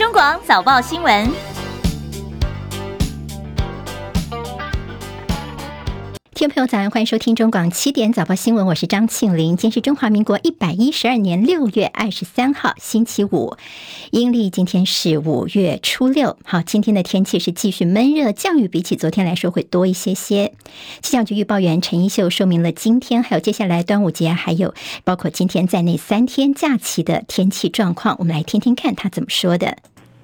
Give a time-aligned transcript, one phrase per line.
[0.00, 1.30] 中广早报新闻。
[6.32, 9.58] 听众朋友，早上欢迎收听中广七点早报新闻，我是张庆玲。
[9.58, 13.58] 今天是中华民国一百一十二年六月二十三号，星期五，
[14.10, 16.38] 阴历今天是五月初六。
[16.44, 20.54] 好，今天的天气是继续闷热，降雨比起昨天来说会多一些些。
[21.02, 24.72] 气象局预报员陈一秀说明了今天还有接下来端午节，还有
[25.04, 29.76] 包括今天在内三天假期的天气状况，我们来听听看他怎么说的。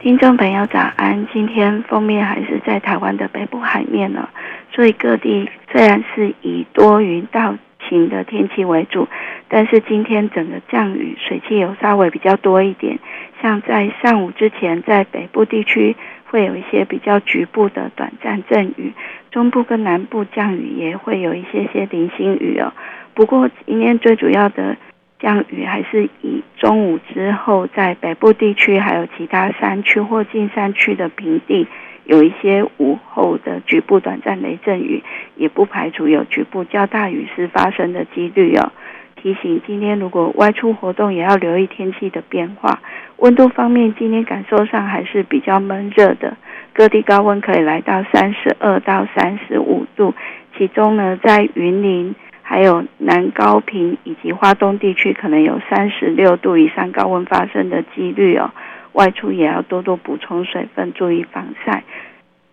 [0.07, 4.29] 听众朋友早安，今天封面还是在台湾的北部海面呢。
[4.71, 7.57] 所以各地虽然是以多云到
[7.89, 9.09] 晴的天气为主，
[9.49, 13.01] 但是今天整个降雨水汽有稍微比较多一点。
[13.43, 15.97] 像在上午之前，在北部地区
[16.27, 18.93] 会有一些比较局部的短暂阵雨，
[19.33, 22.73] 中部跟南部降雨也会有一些些零星雨哦。
[23.13, 24.77] 不过今天最主要的
[25.19, 31.67] 降雨还是以中午之后，在北部地区还有其他山区或近山区的平地。
[32.05, 35.03] 有一些午后的局部短暂雷阵雨，
[35.35, 38.71] 也不排除有局部较大雨势发生的几率哦。
[39.17, 42.81] 提醒今天如果外出活动，也要留意天气的变化。
[43.17, 46.37] 温度方面，今天感受上还是比较闷热的，
[46.73, 50.15] 各地高温可以来到三十二到三十五度。
[50.57, 52.15] 其中呢，在云林、
[52.49, 58.53] 还有南高屏以及花东地区，可能有三十六度以上高温发生的几率哦。
[58.93, 61.83] 外出也要多多补充水分，注意防晒。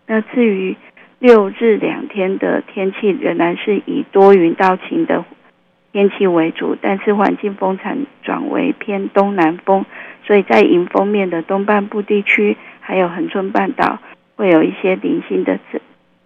[0.07, 0.75] 那至于
[1.19, 5.23] 六日两天的天气，仍然是以多云到晴的
[5.91, 9.85] 天气为主，但是环境风场转为偏东南风，
[10.25, 13.99] 所以在迎风面的东半部地区，还有恒春半岛，
[14.35, 15.59] 会有一些零星的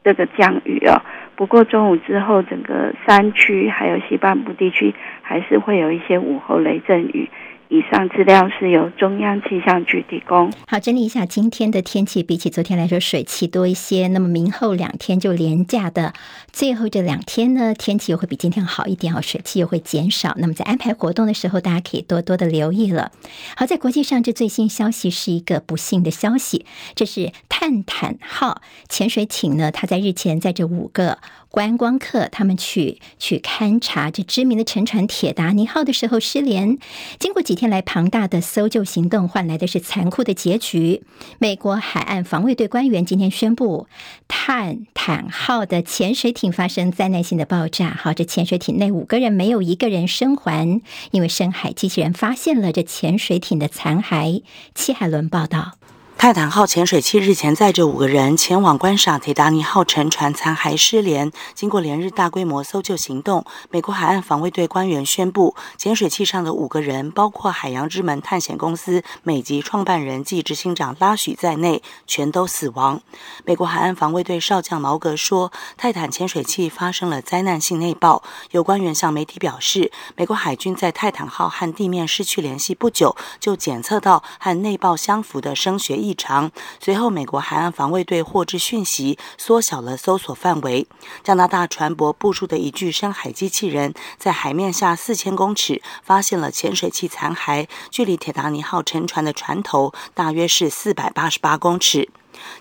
[0.07, 1.01] 这个降雨哦。
[1.35, 7.29] 不过中午之后，整个山区还有西半部地区，还是会有一些午后雷阵雨。
[7.69, 10.51] 以上资料是由中央气象局提供。
[10.67, 14.07] 好，整理一下今天的天气，比起昨天来说，水汽多一些。
[14.07, 16.13] 那么明后两天就连假的
[16.51, 20.33] 最后这两天呢，天气又会比今天好一点哦，水汽又会减少。
[20.37, 23.11] 那么在安排活动的时候，大家可以多多的留意了。
[23.55, 26.65] 好，在国际上，这最新消息是一个不幸的消息，
[26.95, 31.17] 这是泰坦号潜水艇呢，它在日前在这五个。
[31.57, 36.77] 观光客他们去去勘察这知名的沉船铁达尼号的时候失联，
[37.17, 41.01] 经过几天来庞大的搜救行动，换来的是残酷的结局。
[41.39, 43.87] 美国海岸防卫队官员今天宣布，
[44.27, 47.89] 泰坦号的潜水艇发生灾难性的爆炸。
[47.89, 54.43] 好，这潜水艇内五个人没有一个人生还，因为深海机器人发现了这潜水艇的残骸。
[54.75, 55.76] 七海伦报道。
[56.17, 72.99] 泰坦号潜水器日前载着五个人前往观赏铁达尼号沉船残骸失联，经过连日大规模搜救行动，美国海岸防卫队官员宣布，潜水器上的五个人，包括海洋之门探险公司美籍创办人暨执行长拉许在内，全都死亡。
[73.45, 78.23] 美国海岸防卫队少将毛格说，泰坦潜水器发生了灾难性内爆。
[78.51, 86.49] 有官员向媒体表示，美国海军在泰坦号和地面失去联系不久，就检测到和内爆相符的声学异常。
[86.79, 90.87] 随后，美国海岸防卫队获知讯息，缩小了搜索范围。
[91.23, 102.09] 加拿大船舶部署的一具深海机器人，在海面下四千公尺发现了潜水器残骸，距离铁达尼号沉船的船头大约是四百八十八公尺。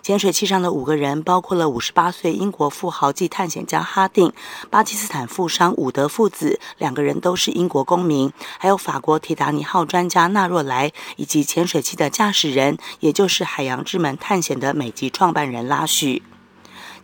[0.02, 4.32] 潜水器上的五个人，包括了五十八岁英国富豪及探险家哈定、
[4.70, 16.22] 巴基斯坦富商伍德父子，两个人都是英国公民，还有法国铁达尼号专家纳若莱，以及潜水器的驾驶人，也就是海洋之门探险的美籍创办人拉许。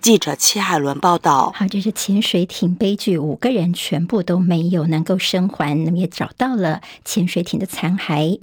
[0.00, 1.52] 记者戚海伦报道。
[1.54, 8.40] 好，这是潜水艇悲剧，五个人全部都没有能够生还，那么也找到了潜水艇的残骸。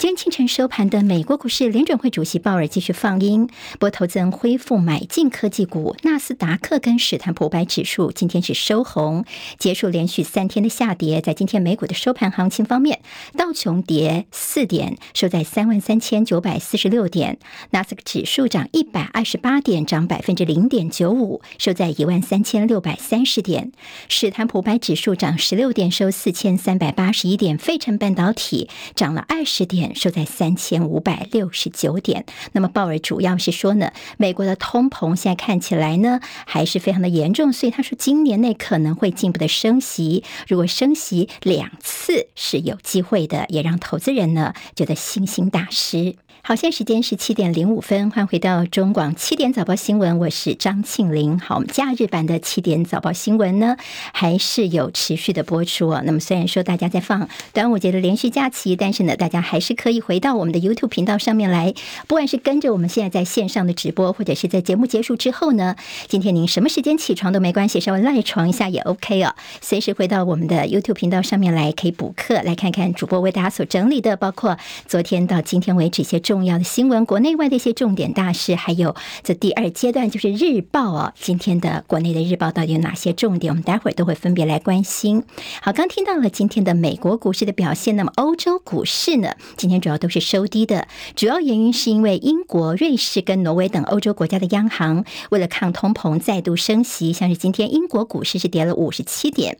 [0.00, 9.26] 今天清晨收盘的美国股市，联准会主席鲍尔继续放鹰，不过投资人恢复买进科技股，纳斯达克跟史坦普五百指数今天是收红，
[9.58, 11.20] 结束连续三天的下跌。
[11.20, 13.02] 在今天美股的收盘行情方面，
[13.36, 17.34] 道琼跌四点，收在三万三千九百四十六点；
[17.72, 23.70] 纳斯克指数涨一百二十八点，涨百分之零点九五，收在一万三千六百三十点；
[24.08, 29.89] 史坦普五百指数涨十六点，收四千三百八十一点；费城半导体涨了二十点。
[29.94, 32.26] 收在三千五百六十九点。
[32.52, 46.16] 那么鲍尔主要是说呢，美国的通膨现在看起来呢还是非常的严重，所以他说今年内可能会进一步的升息，如果升息两次是有机会的，也让投资人呢觉得信心大失。
[46.42, 51.38] 好，现在时间是七点零五分，欢迎回到中广七点早报新闻，我是张庆玲。
[51.38, 53.76] 好，我们假日版的七点早报新闻呢，
[54.14, 56.02] 还是有持续的播出哦。
[56.02, 61.74] 那么虽然说大家在放端午节的连续假期，但是呢，大家还是可以回到我们的 YouTube 频道上面来，
[62.06, 65.76] 不管是跟着我们现在在线上的直播，或者是在节目结束之后呢，
[66.08, 69.34] 今天您什么时间起床都没关系，稍微赖床一下也 OK 哦。
[69.60, 74.56] 随时回到我们的 YouTube 频道上面来，可以补课，来看看主播为大家所整理的，包括
[74.88, 76.18] 昨天到今天为止一些。
[76.30, 78.94] 重要的新闻，国内外的一些重点大事，还有
[79.24, 81.12] 这第二阶段就是日报哦。
[81.18, 83.52] 今天的国内的日报到底有哪些重点？
[83.52, 85.24] 我们待会儿都会分别来关心。
[85.60, 89.34] 好，刚听到了今天的美国股市的表现，那么欧洲股市呢？
[89.56, 90.86] 今天主要都是收低的，
[91.16, 99.58] 主要原因是因为英国、瑞士跟挪威等欧洲国家的央行为了抗通膨再度升息，像是今天英国股市是跌了五十七点，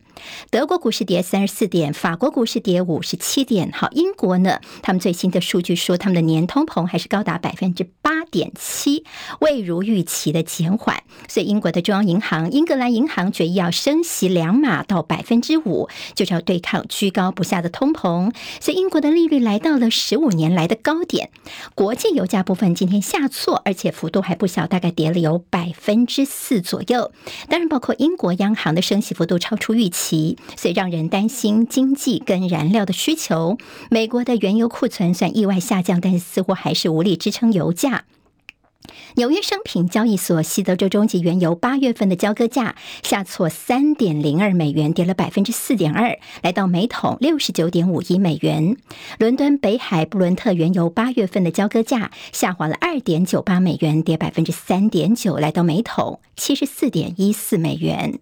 [0.51, 3.73] 德国股市跌三十四点，法国股市跌五十七点。
[3.73, 6.60] 好，英国呢，他们最新的数据说他们的年通。
[6.61, 9.05] 通膨还是高达百分之八点七，
[9.41, 18.35] 未如预期的减缓，所以英国的中央银行英格兰银行决议要升息两码到百分之五，就是要对抗居高不下的通膨。
[18.61, 21.31] 所以英国的利率来到了十五年来的高点。
[21.75, 27.13] 国际油价部分今天下挫，而且幅度还不小，大概跌了有百分之四左右。
[27.49, 33.57] 当然，包括英国央行的升息幅度超出预期，所以让人担心经济跟燃料的需求。
[33.89, 36.50] 美国的原油库存算意外下降，但是似乎。
[36.55, 38.05] 还是无力支撑油价。
[39.17, 48.77] 纽约商品交易所西德州中级原油八月份的交割价下挫三点零二美元，跌了百分之四点二，来到每桶六十九点五一美元。
[49.19, 58.19] 伦敦北海布伦特原油八月份的交割价下滑了二点九八美元，跌百分之三点九，来到每桶七十四点一四美元。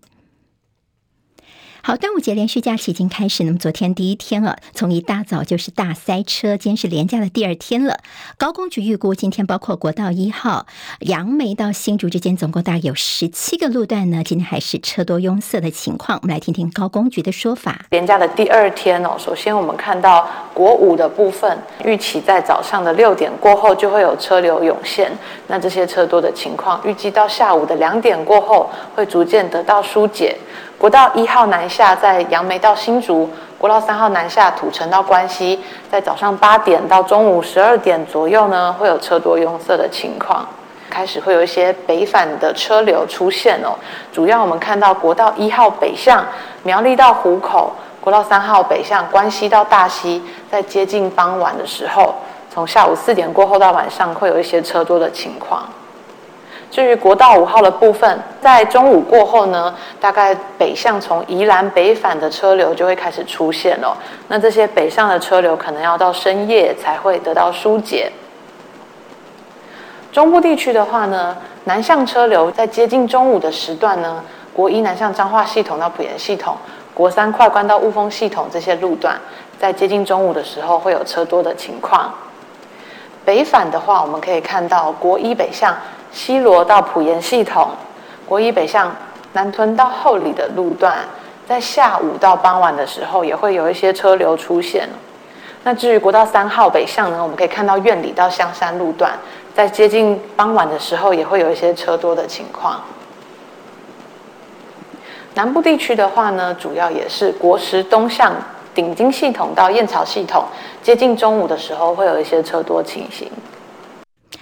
[1.88, 3.44] 好，端午节连续假期已经开始。
[3.44, 8.00] 那么昨天第一天了，从一大早就是大塞车，今天是连假的第二天了。
[8.36, 10.66] 高工局预估，今天包括国道一号
[11.00, 16.18] 杨梅到新竹之间，总共大概有十七个路段呢，今天还是车多拥塞的情况。
[16.20, 17.86] 我们来听听高工局的说法。
[17.88, 25.10] 连假的第二天哦，首先我们看到国五的部分，预期在早上的六点过后就会有车流涌现。
[25.46, 30.36] 那这些车多的情况，预计到下午的两点过后会逐渐得到疏解。
[30.78, 33.28] 国道一号南下在杨梅到新竹，
[33.58, 35.58] 国道三号南下土城到关西，
[35.90, 40.46] 在早上八点到中午十二点左右呢，会有车多拥塞的情况，
[40.88, 43.74] 开始会有一些北返的车流出现哦。
[44.12, 46.24] 主要我们看到国道一号北向
[46.62, 52.14] 苗栗到湖口，国道三号北向关西到大溪，在接近傍晚的时候，
[52.54, 55.64] 从下午四点过后到晚上会有一些车多的情况。
[56.70, 63.96] 至于国道五号的部分，在中午过后呢，大概北向从宜兰北返的车流就会开始出现了。
[64.28, 68.12] 那这些北上的车流可能要到深夜才会得到疏解。
[70.12, 74.22] 中部地区的话呢，南向车流在接近中午的时段呢，
[74.52, 76.56] 国一南向彰化系统到埔盐系统，
[76.92, 79.18] 国三快关到雾峰系统这些路段，
[79.58, 82.12] 在接近中午的时候会有车多的情况。
[83.24, 85.74] 北返的话，我们可以看到国一北向。
[86.12, 87.68] 西螺到埔盐系统，
[88.26, 88.94] 国一北向
[89.32, 90.98] 南屯到后里的路段，
[91.46, 94.88] 在下午到傍晚的时候也会有一些车流出现。
[95.64, 99.12] 那至于国道三号北向呢，我们可以看到苑里到香山路段，
[99.54, 102.80] 在接近傍晚的时候也会有一些车多的情况。
[105.34, 108.32] 南部地区的话呢，主要也是国十东向
[108.74, 110.44] 顶金系统到燕巢系统，
[110.82, 113.30] 接近中午的时候会有一些车多情形。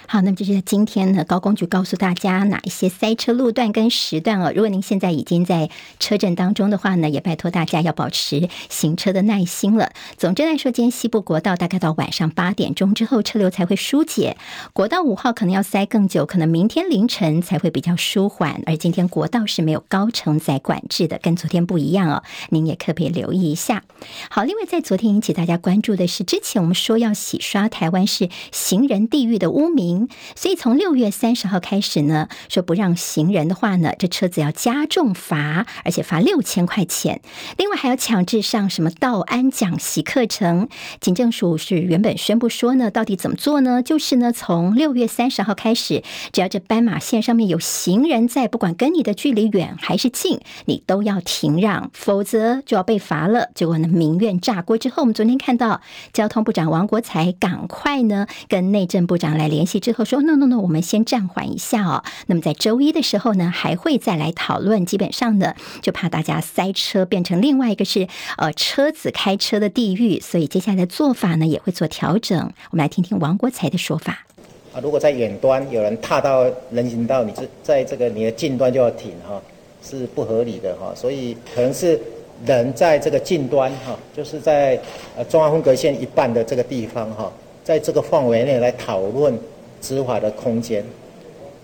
[0.09, 4.53] 好，那么这是今天呢，高工局告诉大家哪一些塞车路段跟时段哦。
[4.55, 9.91] 如果您现在已经在车阵当中的话呢，也拜托大家要保持行车的耐心了。
[10.17, 14.37] 总之来说，今天西部国道大概到晚上八点钟之后，车流才会疏解。
[14.71, 18.63] 国道五号可能要塞更久，可能明天凌晨才会比较舒缓。
[18.65, 22.23] 而今天国道是没有高承载管制的，跟昨天不一样哦。
[22.49, 23.83] 您也特别留意一下。
[24.29, 29.96] 好，另外在昨天引起大家关注的是，之前我们说要洗刷台湾是行人地狱的污名。
[30.35, 37.21] 所以从六月三十号开始呢，说不让行人的话呢，这车子要加重罚，而且罚六千块钱。
[37.57, 40.67] 另外还要强制上什么道安讲习课程。
[40.99, 43.81] 警政署是原本宣布说呢，到底怎么做呢？
[43.81, 53.49] 就是呢，从六月三十号开始，只要这斑马线上面有行人在，不管跟你的距离远还是近，你都要停让，否则就要被罚了。
[53.55, 59.79] 结果呢，民怨炸锅之后，我们昨天看到交通部长王国材赶快呢跟内政部长来联系。
[59.87, 62.03] 之后说，no no no，我们先暂缓一下哦。
[62.25, 64.85] 那么在周一的时候呢，还会再来讨论。
[64.85, 68.05] 基本上呢，就怕大家塞车变成另外一个是
[68.37, 72.37] 呃车子开车的地狱，所以接下来的做法呢也会做调整。
[72.71, 74.25] 我们来听听王国才的说法。
[74.73, 79.41] 啊，如果在远端有人踏到人行道，你是在这个你的近端就要停哈，
[79.81, 80.91] 是不合理的哈。
[80.93, 81.97] 所以可能是
[82.45, 84.77] 人在这个近端哈，就是在
[85.15, 87.31] 呃中央分隔线一半的这个地方哈，
[87.63, 89.33] 在这个范围内来讨论
[89.81, 90.83] 执法的空间。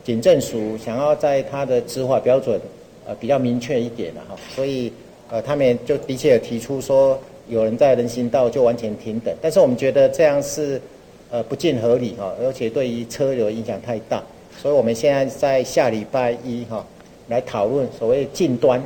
[0.04, 2.60] 警政署想要在他的执法标准
[3.06, 4.92] 呃比较明确一点的哈，所以
[5.30, 10.82] 呃他们就的确有提出说有人在人行道就完全停等，但是我们觉得这样是。
[11.32, 14.22] 呃，不尽合理哈，而且对于车流影响太大，
[14.62, 16.86] 所以我们现在在下礼拜一哈
[17.28, 18.80] 来讨论所谓近端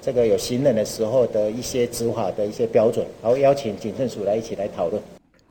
[0.00, 5.02] 这个有行人的时候的一些执法的一些标准，然后邀请警政署来一起来讨论。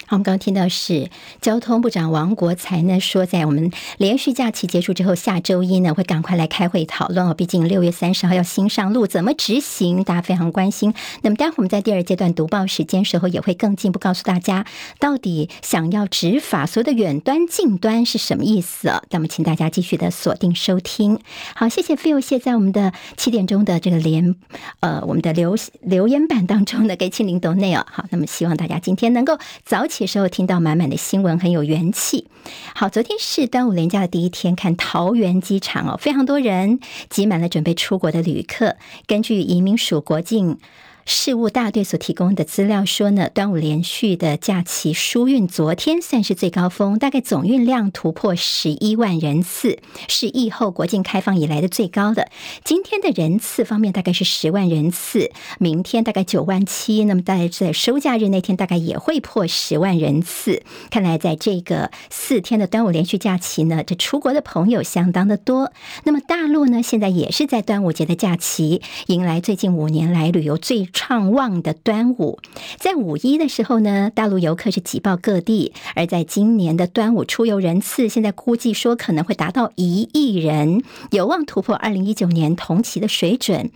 [0.07, 1.09] 好，我们刚刚听到是
[1.41, 7.33] 交通部长王国材呢说，在我们连续假期结束之后，下周一呢会赶快来开会讨论哦。
[7.33, 10.93] 毕竟六月三十号要新上路，怎么执行，大家非常关心。
[11.23, 14.67] 那么待会我们在第二阶段读报时间时候，也会更进一步告诉大家，
[14.99, 19.01] 到底想要执法所有的远端、近端是什么意思。
[19.09, 21.19] 那么请大家继续的锁定收听。
[21.55, 24.35] 好，谢谢 Phil，谢在我们的七点钟的这个连
[24.81, 27.83] 呃我们的留留言板当中的给庆玲斗内哦。
[27.91, 29.94] 好，那么希望大家今天能够早起。
[29.97, 32.27] 这时候听到满满的新闻，很有元气。
[32.75, 38.75] 好，昨天是端午连假的第一天，看桃园机场哦，非常多人挤满了准备出国的旅客。
[39.07, 40.57] 根据移民署国境
[41.05, 52.29] 事务大队所提供的资料说呢，端午连续的假期疏运，昨天算是最高峰，大概总运量突破十一万人次，是疫后国境开放以来的最高的。
[52.63, 60.63] 今天的人次方面大概是十万人次，明天大概九万七，那么大概在收假日那天大概也会破十万人次。
[60.89, 65.71] 看来在这个四天的端午连续假期呢，这出国的朋友相当的多。
[66.05, 72.39] 那么大陆呢，现在也是在端午节的假期，迎来最近五年来旅游最畅旺的端午，
[72.79, 83.69] 在五一的时候呢，大陆游客是挤爆各地；而在今年的端午出游人次，现在估计说可能会达到一亿人，有望突破二零一九年同期的水准。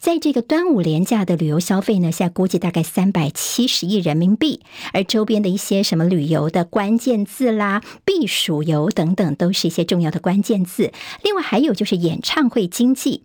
[0.00, 4.60] 在这个端午连假的旅游消费呢，现在估计大概三百七十亿人民币，
[4.92, 10.92] 而周边的一些什么旅游的关键字啦、避暑游等等，都是一些重要的关键字。
[11.22, 13.22] 另外还有就是演唱会经济。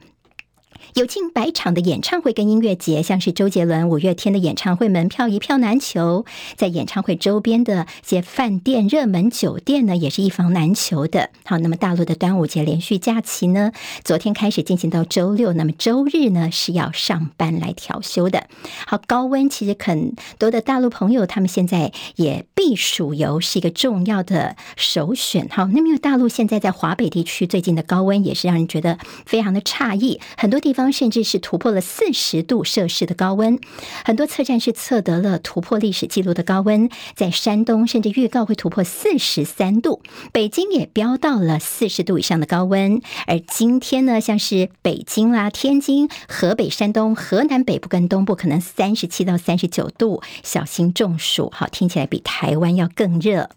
[0.96, 11.30] 有近百场的演唱会跟音乐节，像是周杰伦、五月天的演唱会门票一票难求，在演唱会周边的些饭店、热门酒店呢，也是一房难求的。
[11.46, 13.72] 好，那么大陆的端午节连续假期呢，
[14.04, 18.48] 昨天开始进行到周六，那么周日呢是要上班来调休的。
[18.88, 25.48] 好，高温其实很多的大陆朋友，他们现在也避暑游是一个重要的首选。
[25.52, 30.79] 好，那么因为大陆现在在华北地区最近的高温也是让人觉得非常的诧异，很多地方。
[30.80, 33.60] 方甚至是突破了四十度摄氏的高温，
[34.06, 43.02] 很多测站是测得了突破历史记录的高温，在山东甚至预告会突破四十三度，北京也飙到了四十度以上的高温。
[43.28, 51.52] 而今天呢，像是北京啦、天津、河北、山东、河南北部跟东部，可能三十七到三十九度，小心中暑。
[51.54, 53.50] 好，听起来比台湾要更热。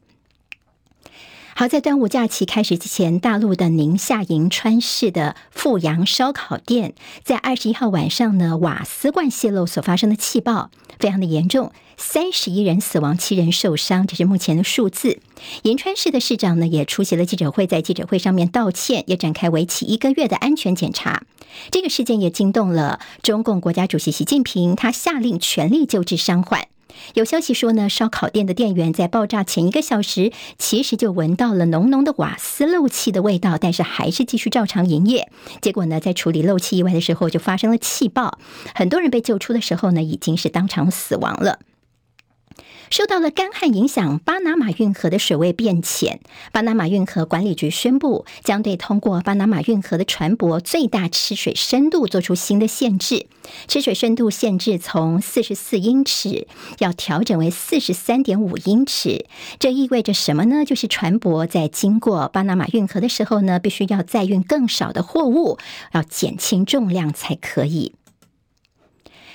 [1.63, 15.21] 好，在端午假期开始之前，大陆的宁夏银川市的富阳烧烤店在二十一号晚上呢，瓦斯罐泄漏所发生的气爆非常的严重，三十一人死亡，七人受伤，这是目前的数字。
[15.63, 21.23] 银川市的市长呢也出席了记者会，在记者会上面道歉，也展开为期一个月的安全检查。
[21.71, 26.67] 这个事件也惊动了中共国家主席习近平，他下令全力救治伤患。
[27.15, 35.31] 有消息说呢，烧烤店的店员在爆炸前一个小时，其实就闻到了浓浓的瓦斯漏气的味道，但是还是继续照常营业。
[35.61, 38.39] 结果呢，在处理漏气意外的时候，就发生了气爆，
[38.75, 41.59] 很多人被救出的时候呢，已经是当场死亡了。
[42.93, 46.21] 受到了干旱影响，巴拿马运河的水位变浅。
[46.53, 53.29] 巴拿马运河管理局宣布，将对通过巴拿马运河的船舶最大吃水深度做出新的限制。
[53.67, 56.47] 吃水深度限制从四十四英尺
[56.81, 59.25] 要调整为四十三点五英尺。
[59.59, 60.67] 这意味着什么呢？
[60.67, 65.57] 就是船舶在经过巴拿马运河的时候呢，必须要载运更少的货物，
[65.93, 67.95] 要减轻重量才可以。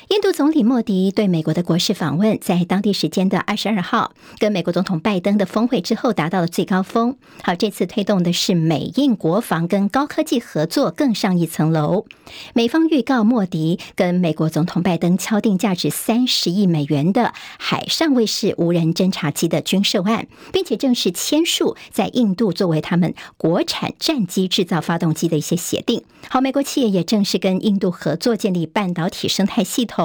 [0.09, 7.17] 印度总理莫迪对美国的国事访问，在当地时间的二十二号，跟美国总统拜登的峰会之后达到了最高峰。
[7.43, 12.05] 好，这次推动的是美印国防跟高科技合作更上一层楼。
[12.53, 26.01] 美方预告莫迪跟美国总统拜登敲定价值三十亿美元的海上卫士无人侦察机的军售案，并且正式签署在印度作为他们国产战机制造发动机的一些协定。
[26.29, 29.96] 好，美国企业也正式跟印度合作建立半导体生态系统。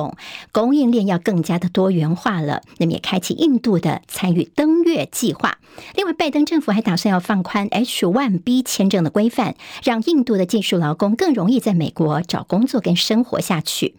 [0.53, 5.59] 供应链要更加的多元化了，那么也开启印度的参与登月计划。
[5.95, 13.95] 另外，拜登政府还打算要放宽 H-1B 签证的规范，让印度的技术劳工更容易在美国找工作跟生活下去。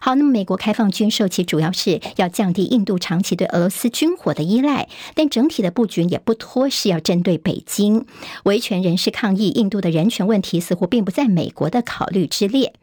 [0.00, 8.04] 好，那么美国开放军售，其主要是要降低印度长期对俄罗斯军火的依赖，但整体的布局也不脱是要针对北京。
[8.44, 12.74] 维权人士抗议，印度的人权问题似乎并不在美国的考虑之列。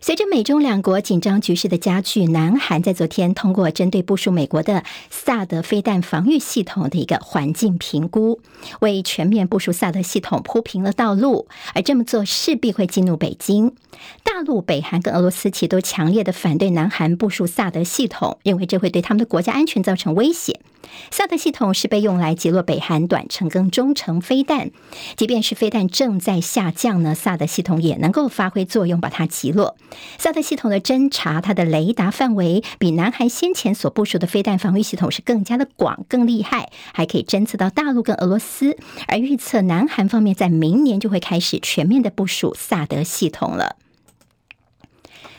[0.00, 8.40] 随着美中两国紧张局势的加剧，南韩在昨天通过针对部署美国的萨德飞弹防御系统的一个环境评估，
[8.80, 11.48] 为全面部署萨德系统铺平了道路。
[11.74, 13.74] 而这么做势必会激怒北京。
[14.22, 20.60] 大陆、北韩跟俄罗斯其都强烈的反对南韩部署萨德系统，认为这会对他们的国家安全造成威胁。
[21.10, 24.70] 萨德系统是被用来击落北韩短程跟中程飞弹，
[25.16, 29.76] 即便是飞弹正在下降呢，萨德系统也能够发挥作用，把它击落。
[30.18, 38.76] 萨德系统的侦察，它的雷达范围比南韩先前所部署的飞弹防御系统是更加的广、更厉害，还可以侦测到大陆跟俄罗斯。
[39.06, 43.76] 而预测南韩方面在明年就会开始全面的部署萨德系统了。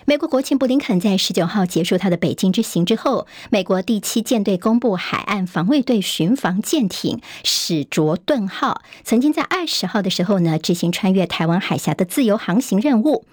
[0.10, 13.24] 美国国务卿布林肯在十九号结束他的北京之行之后，美国第七舰队公布海岸防卫队巡防舰艇史卓顿号曾经在二十号的时候呢执行穿越台湾海峡的自由航行任务。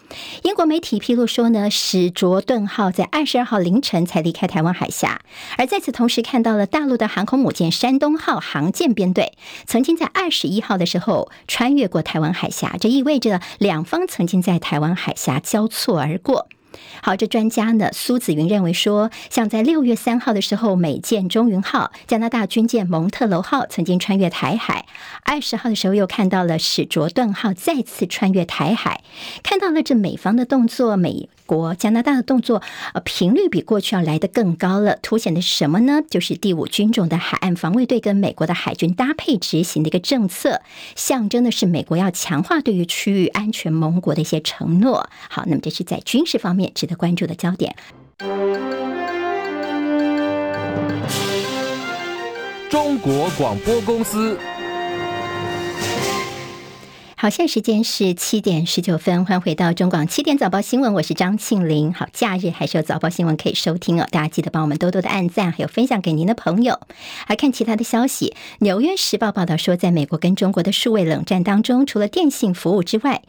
[0.43, 5.23] 英国媒体披露说呢，史卓顿号在二十二号凌晨才离开台湾海峡，
[5.57, 9.33] 而在此同时看到了大陆的航空母舰山东号航舰编队
[9.65, 16.49] 曾经在二十一号的时候穿越过台湾海峡，这意味着两方曾经在台湾海峡交错而过。
[17.03, 24.85] 好，这专家呢，苏子云认为说，像在六月三号的时候，美舰中云号、加拿大军舰蒙特楼号曾经穿越台海；
[25.25, 29.03] 二十号的时候又看到了史卓顿号再次穿越台海，
[29.43, 32.61] 看到了这美方的动作，美国、加拿大的动作，
[32.93, 34.99] 呃，频率比过去要来得更高了。
[35.01, 36.03] 凸显的是什么呢？
[36.11, 40.61] 就是第五军种的海岸防卫队跟美国的海军搭配执行的一个政策，
[40.95, 45.09] 象征的是美国要强化对于区域安全盟国的一些承诺。
[45.31, 46.67] 好，那么这是在军事方面。
[46.75, 47.77] 值得关注的焦点。
[52.69, 54.37] 中国广播公司。
[57.19, 61.95] 好，现在时间是七点十九分，欢迎回到中广七点早报新闻，我是张庆林。
[61.95, 66.79] 好，假日还是有早报新闻可以收听哦，大家记得帮我们多多的按赞，还有分享给您的朋友。
[67.27, 73.23] 还看其他的消息，《纽约时报》报道说，在美国跟中国的数位冷战当中，除了电信服务之外，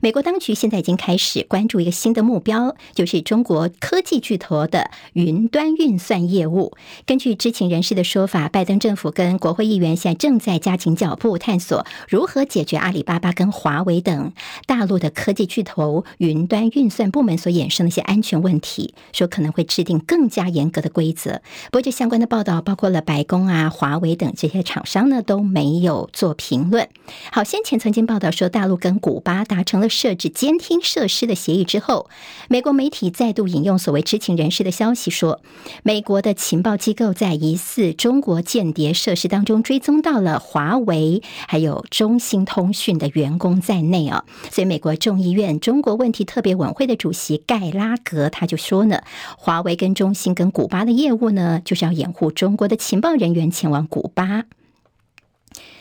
[0.00, 6.76] 美国当局现在已经开始关注一个新的目标，就是中国科技巨头的云端运算业务。
[7.06, 14.32] 根据知情人士的说法，拜登政府跟国会议员现在正在加紧脚步，探索如何解决阿里巴巴跟华为等
[14.66, 21.42] 大陆的科技巨头云端运算部门所衍生的一些安全问题，说可能会制定更加严格的规则。
[21.70, 26.88] 不过，这相关的报道包括了白宫啊、华为等这些厂商呢都没有做评论。
[27.32, 32.08] 好，先前曾经报道说，大陆跟古巴达成了设置监听设施的协议之后，
[32.48, 35.40] 美国媒体再度引用所谓知情人士的消息说，
[35.82, 44.24] 美国的情报机构在疑似中国间谍设施当中追踪到了华为还有中兴通讯的员工在内啊。
[44.50, 49.02] 所以，美国众议院中国问题特别委员会的主席盖拉格他就说呢，
[49.36, 54.44] 华为跟中兴跟古巴的业务呢，就是要掩护中国的情报人员前往古巴。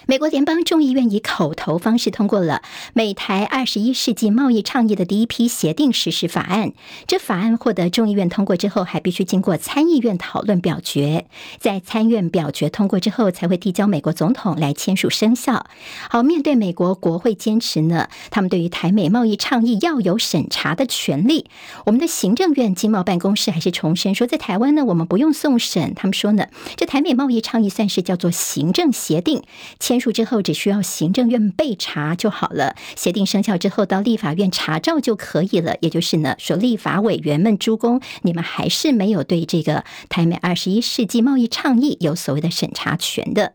[0.09, 2.61] 美国联邦众议院以口头方式通过了
[2.93, 6.71] 美台二十一世纪贸易倡议的第一批协定实施法案。
[7.07, 11.25] 这法案获得众议院通过之后，还必须经过参议院讨论表决，
[11.59, 15.65] 在参院表决通过之后，才会递交美国总统来签署生效。
[16.09, 21.47] 好，面对美国国会坚持呢，他们对于台美贸易倡议要有审查的权利。
[21.85, 25.93] 我们的行政院经贸办公室还是重申说，在台湾呢，我们不用送审。
[25.93, 29.43] 他们说呢，这台美贸易倡议算是叫做行政协定
[29.81, 29.96] 签。
[29.97, 35.75] 签署之后只需要行政院备查就好了，协定生效之后到立法院查照就可以了。
[35.81, 43.53] 也就是呢，说立法委员们诸公，你们还是没有对这个台美二十一世纪贸易倡议有所谓的审查权的。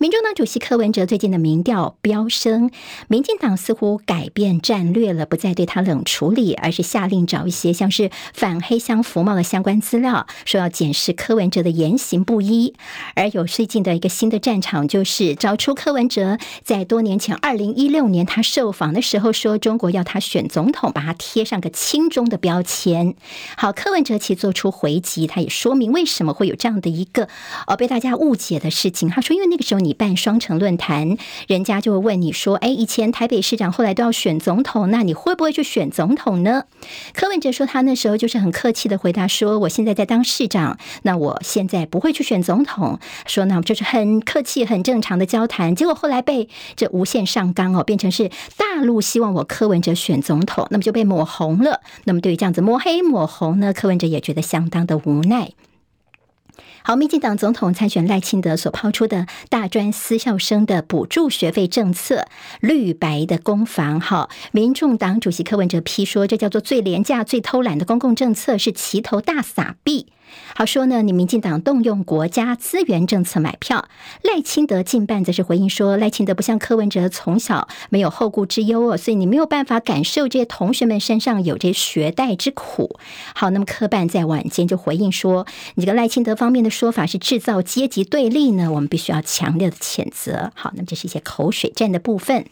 [0.00, 2.70] 民众党主席柯文哲最近的民调飙升，
[3.08, 12.74] 民进党似乎改变战略了，不再对他冷处理，而是下令找一些像是反黑箱服贸的相关资料，说要检视柯文哲的言行不一。
[13.16, 23.16] 而有最近的一个新的战场，就是找出柯文哲在多年前二零一六年他受访的时候说中国要他选总统，把他贴上个亲中的标签。
[23.56, 27.28] 好，柯文哲其实做出回击，他也说明为什么会有这样的一个
[27.66, 29.08] 呃被大家误解的事情。
[29.08, 29.87] 他说，因为那个时候你。
[29.88, 36.64] 你办双城论坛，人家就会问你说：“哎，以前台北市长后来都要选总统，那你会不会去选总统呢？”
[37.16, 45.74] 柯文哲说他那时候就是很客气的回答说：“我现在在当市长，那我现在不会去选总统。”说那就是很客气、很正常的交谈。
[45.74, 51.80] 结果后来被这无限上纲哦，变成是大陆希望我柯文哲选总统，那么就被抹红了。
[52.04, 55.52] 那么对于这样子抹黑抹红呢，柯文哲也觉得相当的无奈。
[56.82, 62.26] 好，民进党总统参选赖清德所抛出的大专私校生的补助学费政策，
[62.60, 64.00] 绿白的攻防。
[64.00, 70.06] 哈，民众党主席柯文哲批说，这叫做最廉价、最偷懒的公共政策，是齐头大撒币。
[70.54, 73.88] 好说呢，你民进党动用国家资源政策买票，
[74.22, 82.98] 赖清德近半则是回应说，赖清德不像柯文哲从小没有后顾之忧哦，所以你没有办法感受这些同学们身上有这学贷之苦。
[83.34, 90.50] 好，那么柯办在晚间就回应说，你这个赖清德方面的说法是制造阶级对立呢，我们必须要强烈的谴责。
[90.54, 92.44] 好，那么这是一些口水战的部分。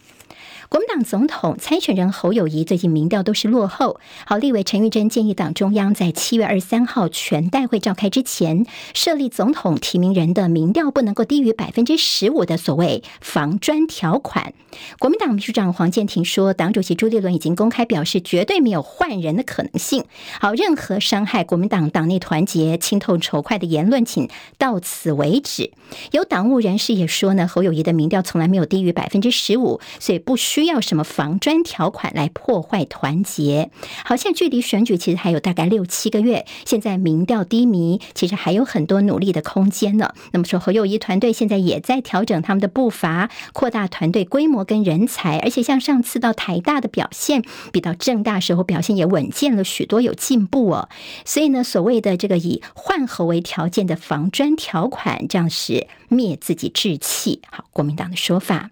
[0.68, 4.00] 国民党总统参选人侯友谊最近民调都是落后。
[4.24, 14.54] 好，立委陈玉珍建议党中央在七月二十三号全代会召开之前，设立总统提名人的民调不能够低于百分之十五的所谓防专条款。
[14.98, 20.04] 国民党秘书长黄健庭说，党主席朱立伦已经公开表示，绝对没有换人的可能性。
[20.40, 25.70] 好，任何伤害国民党党内团结、亲痛仇快的言论，请到此为止。
[26.10, 30.55] 有党务人士也说呢，侯友谊的民调从来没有低于百分之十五，所以不需。
[30.56, 33.70] 需要什么防专条款来破坏团结？
[34.06, 40.14] 好像距离选举其实还有大概六七个月，现在民调低迷，其实还有很多努力的空间呢。
[40.32, 50.88] 那么说，侯友宜团队现在也在调整他们的步伐，扩大团队规模跟人才，而且像上次到台大的表现，比到政大时候表现也稳健了许多，有进步哦。
[51.26, 57.42] 所以呢，所谓的这个以换侯为条件的防专条款，这样是灭自己志气。
[57.50, 58.70] 好，国民党的说法。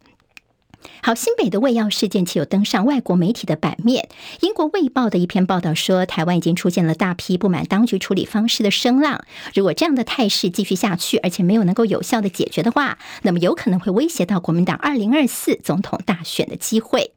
[1.03, 4.09] 好，新北的卫药事件，且有登上外国媒体的版面。
[4.41, 9.25] 英国《卫报》的一篇报道说，台湾已经出现了大批不满当局处理方式的声浪。
[9.55, 17.13] 如果这样的态势继续下去，而且没有能够有效的解决的话，那么有可能会威胁到国民党二零二四总统大选的机会。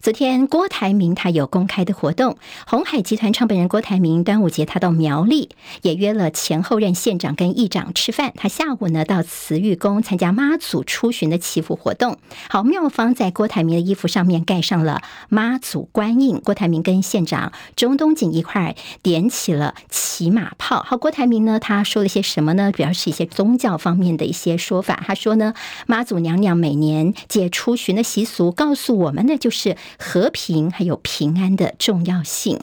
[0.00, 2.36] 昨天，郭台铭他有公开的活动，
[2.68, 5.48] 鸿海集团创办人郭台铭端午节他到苗栗，
[5.82, 8.32] 也约了前后任县长跟议长吃饭。
[8.36, 12.16] 他下午呢到慈玉宫参加妈祖出巡的祈福活动。
[12.48, 16.40] 好，妙方在郭台铭的衣服上面盖上了妈祖官印。
[16.40, 20.80] 郭台铭跟县长钟东锦一块点起了骑马炮。
[20.84, 22.70] 好，郭台铭呢他说了些什么呢？
[22.70, 25.02] 主要是一些宗教方面的一些说法。
[25.04, 25.54] 他说呢，
[25.88, 29.76] 妈祖娘娘每年借出巡的习俗，告诉我们的就是。
[29.98, 32.60] 和平还有平安的重要性。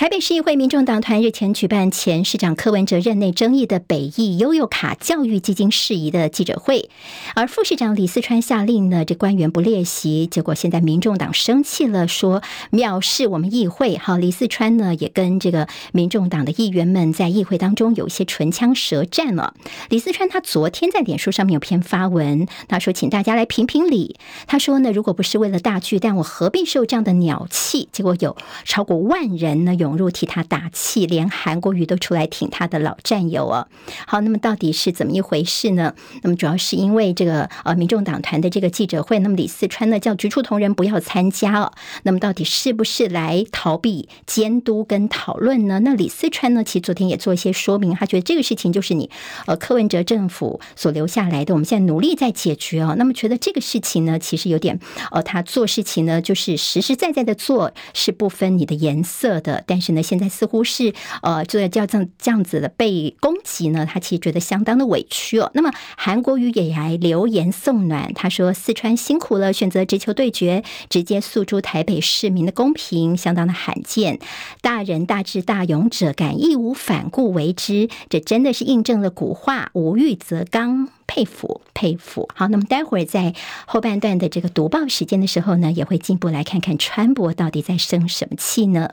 [0.00, 6.88] 台北市议会民众党团日前举办前市长柯文哲任内争议的北艺悠悠卡教育基金事宜的记者会，
[7.34, 13.98] 而副市长李四川下令呢，这官员不列席，结果现在民众党生气了，说藐视我们议会。
[13.98, 19.52] 好，李四川呢也跟这个民众党的议员们在议会当中有一些唇枪舌战了。
[19.90, 24.16] 李四川他昨天在脸书上面有篇发文，他说请大家来评评理。
[24.46, 27.90] 他说呢，如果不是为了大局，但我何必受这样的鸟气？
[27.92, 28.34] 结果有
[28.64, 29.89] 超过万人呢有。
[29.90, 33.66] 融入替他打气，连韩国瑜都出来挺他的老战友哦。
[34.06, 35.94] 好，那么到底是怎么一回事呢？
[36.22, 41.72] 那么主要是因为这个呃，民众党团的这个记者会，那么李四川呢叫局处同仁不要参加哦。
[42.04, 45.80] 那么到底是不是来逃避监督跟讨论呢？
[45.80, 49.10] 那李四川呢，其实昨天也做一些说明，他觉得这个事情就是你
[49.46, 52.94] 呃柯文哲政府所留下来的，我们现在努力在解决哦。
[52.96, 54.78] 那么觉得这个事情呢，其实有点
[55.10, 59.79] 呃，他做事情呢就是实实在在的做，是不分你的颜色的，但。
[59.80, 65.50] 但是呢，现在似乎是呃，这叫这样这样子的被攻击呢，他其实觉得相当的委屈哦。
[65.54, 74.18] 那么韩国瑜也来留言送暖，他说：“四川辛苦了，选择直球对决，直接诉诸台北市民的公平，相当的罕见。
[74.60, 82.28] 大仁大智大勇者，敢义无反顾为之，这真的是印证了古话‘无欲则刚’，佩服佩服。
[82.34, 88.90] 好，那么待会儿在后半段的这个读报时间的时候呢，也会进一步来看看川博到底在生什么气呢？”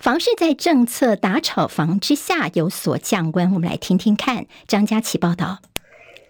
[0.00, 4.46] 房市在政策打炒房之下有所降温，我们来听听看。
[4.66, 5.58] 张佳琪报道。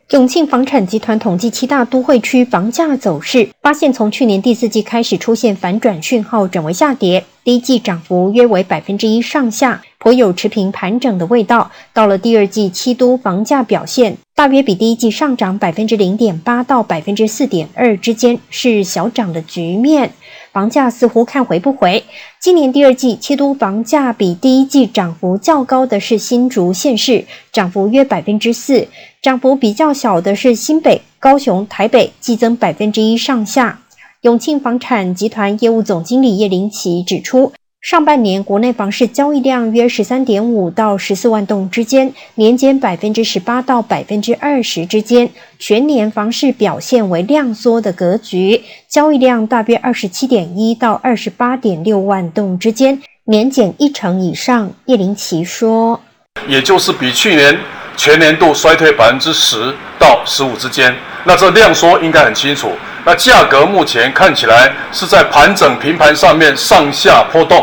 [0.09, 7.25] 永庆房产集团统计七大都会区房价走势，发现从去年第四季开始出现反转讯号，转为下跌。
[7.45, 11.71] 第一季涨幅约为百分之一上下，颇有持平盘整的味道。
[11.93, 20.13] 到了第二季，七都房价表现大约比第一季上涨百分之零点八到百分之四点二之间，是小涨的局面。
[20.53, 22.05] 房价似乎看回不回。
[22.41, 28.87] 今年第二季，七都房价比第一季涨幅较高的是新竹县市，涨幅约百分之四；
[29.23, 33.81] 涨幅比较小的是新北、高雄、台北，季增百分之一上下。
[34.23, 37.53] 永庆房产集团业务总经理叶林奇指出。
[37.81, 45.31] 上半年国内房市交易量约十三点五到十四万栋之间，年减百分之十八到百分之二十之间。
[45.59, 54.71] 全年房市表现为量缩的格局，交易量大约二十七点一到二十八点六万栋之间，年减一成以上。
[54.85, 55.99] 叶林奇说
[56.47, 57.59] ：“也就是比去年
[58.03, 60.91] 全年度衰退百分之十到十五之间。
[61.27, 62.73] 那这量缩应该很清楚。”
[63.05, 67.63] 那价格目前看起来是在盘整平盘上面上下波动。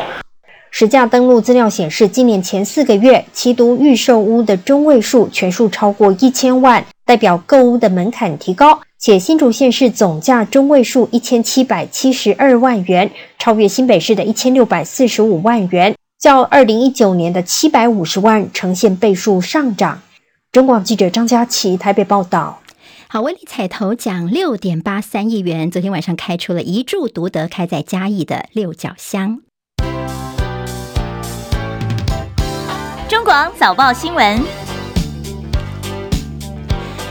[0.69, 8.79] 实价登录资料显示，今年前四个月，七都预售屋的中位数全数超过一千万，代表购屋的门槛提高。
[8.99, 19.99] 且新竹县市总价中位数一千七百七十二万元，超越新北市的一千六百四十五万元，较二零一九年的七百五十万呈现倍数上涨。
[20.51, 22.61] 中广记者张佳琪台北报道。
[23.09, 29.41] 好，威力彩头奖六点八三亿元，昨天晚上开出了一注独得，开在嘉义的六角乡。
[33.07, 34.66] 中广早报新闻。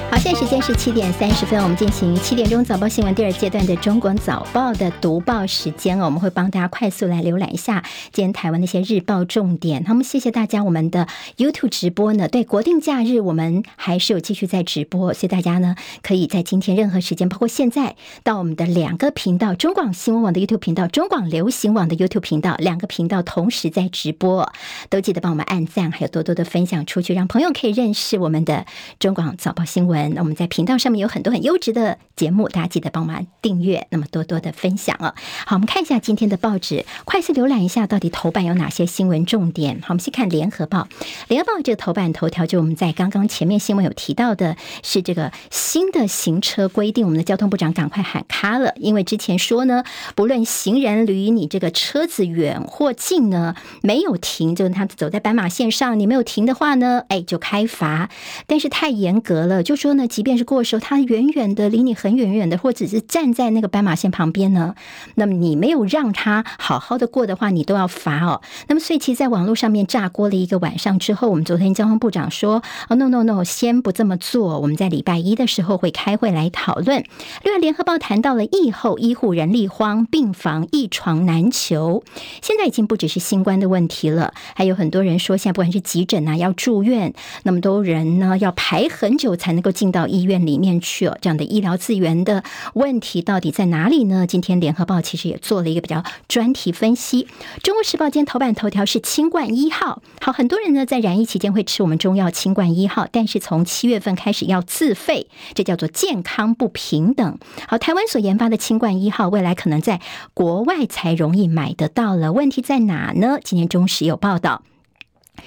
[0.08, 5.98] 好，现在时间是七点三十分，我们进行七点钟早报新闻第二阶段的中广早报的读报时间。
[5.98, 9.82] 我们会帮大家快速来浏览一下今天台湾的一些日报重点。
[9.84, 24.50] 那么谢谢大家，我们的 YouTube 直播呢，对国定假日我们还是有继续在直播，所以大家呢可以在今天任何时间，包括现在，到我们的两个频道：中广新闻网的 YouTube 频道、中广流行网的 YouTube 频道，两个频道同时在直播，
[24.88, 28.64] 都记得帮我们按赞，还有多多的分享出去，让朋友可以认识我们的
[29.00, 29.95] 中广早报新闻。
[30.08, 35.14] 那我们在频道上面有很多很优质的节目，大家记得帮忙订阅，那么多多的分享哦。
[35.46, 39.80] 好，我们看一下今天的报纸，快速浏览一下到底头版有哪些新闻重点。
[39.80, 40.86] 好，我们先看联合报，
[41.28, 49.82] 联合报这个头版头条就我们在刚刚前面新闻有提到的是这个新的行车规定，我们的交通部长赶快喊卡了，因为之前说呢，
[50.14, 58.10] 不论行人离你这个车子远或近呢，没有停，就是他走在斑马线上，你没有停的话呢，哎，就开罚，
[58.46, 59.85] 但是太严格了，就是。
[59.86, 64.74] 说呢，即便是过时候，他远远的离你很远远的，或者是站在那个斑马线旁边呢，
[65.14, 68.42] 那么你没有让他好好的过的话，你都要罚哦。
[68.66, 77.04] 那么所以其实在网络上面炸锅了一个晚上之后，我们昨天交通部长说，哦，no no no，先不这么做，我们在礼拜一的时候会开会来讨论。
[77.44, 82.02] 另外，联合报谈到了疫后医护人力荒，病房一床难求，
[82.42, 89.70] 现在已经不只是新冠的问题了，还有很多人说，现在不管是急诊啊，要住院，那么多人呢要排很久才能够。
[89.76, 92.42] 进到医院里面去哦，这样的医疗资源的
[92.74, 94.26] 问题到底在哪里呢？
[94.26, 97.28] 今天联合报其实也做了一个比较专题分析。
[97.62, 107.38] 中国时报今天头版头条是清冠一号，好，很多人呢在染疫期间会吃我们中药清冠一号，但是从七月份开始要自费，这叫做健康不平等。
[107.68, 110.00] 好，台湾所研发的清冠一号，未来可能在
[110.32, 113.38] 国外才容易买得到了，问题在哪呢？
[113.44, 114.62] 今天中时有报道。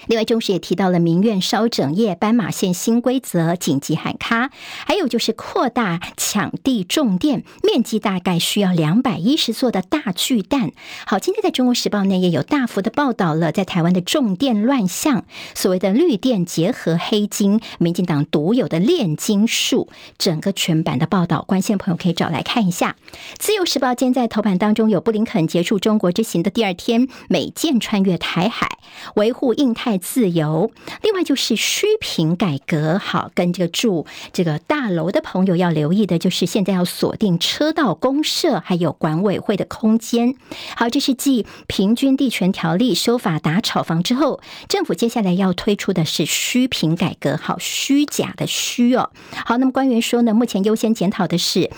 [0.08, 4.52] 另外，中时也提到了民怨烧整夜，斑马线新规则紧急喊卡，
[4.86, 10.72] 还有就是扩大抢地种电，面积大概需要两百一十座的大巨蛋。
[11.06, 22.96] 好，今天在中国时报内也有大幅的报道了，在台湾的种电乱象，所谓的绿电结合黑金，民进党独有的炼金术，整个全版的报道，关心的朋友可以找来看一下。
[23.38, 28.78] 自由时报今天在头版当中有布林肯结束中国之行的第二天，美舰穿越台海，
[29.16, 29.70] 维护印。
[29.80, 30.72] 太自由，
[31.02, 40.36] 另外就是虚坪改革，好，跟这个住这个大楼的朋友要留意的，就是现在要锁定车道公设，还有管委会的空间。
[40.76, 49.12] 好，这是继平均地权条例修法打炒房之后，政府接下来要推出的是虚坪改革，好，虚假的虚哦。
[49.46, 51.70] 好，那么官员说呢，目前优先检讨的是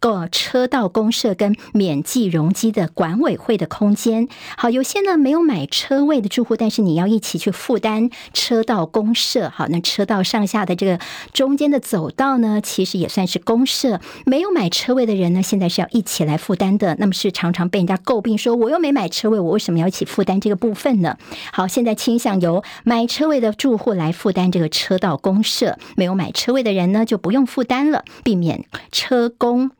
[0.00, 4.28] 个车道公社跟免计容积的管委会的空间。
[4.56, 9.50] 好，有些呢没有买车位的住户，但是你要一起去负担车道公社。
[9.50, 11.00] 好，那车道上下的这个
[11.32, 14.00] 中间的走道呢，其实也算是公社。
[14.24, 16.96] 没有买车位的人呢，现在是要一起来负担的。
[16.98, 21.16] 那么是常常被人家诟病说，我又没买车位，我为什么要一起负担这个部分呢？
[21.52, 29.70] 好，现在倾向由买车位的住户来负担这个车道公社，没有买车位的人呢，就不用负担了，避免车公。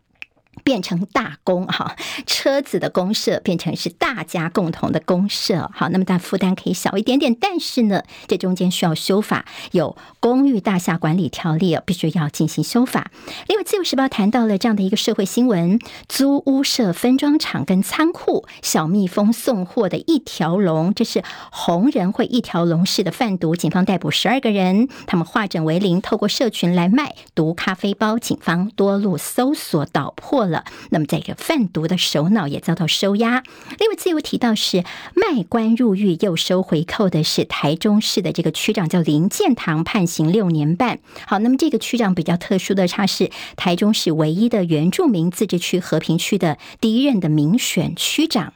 [0.65, 13.11] 变成大公哈，车子的公社变成是大家共同的公社，好，那么它负担可以小一点点，但是呢，这中间需要修法，有公寓大厦管理条例必须要进行修法。
[13.47, 30.65] 另外，《自由时报》谈到了这样的一个社会新闻：租屋设分装厂跟仓库，小蜜蜂送货的一条龙，这是红人会一条龙式的贩毒，警方逮捕十二个人，他们化整为零，透过社群来卖毒咖啡包，警方多路搜索捣破了。
[30.91, 33.43] 那么，这个贩毒的首脑也遭到收押。
[33.79, 34.85] 另外，自由提到是
[35.15, 40.99] 卖官入狱又收回扣的是台中市的这个区长叫林建堂，判刑六年半。
[41.27, 48.53] 好，那么这个区长比较特殊的，他是台中市唯一的原住民自治区和平区的第一任的民选区长。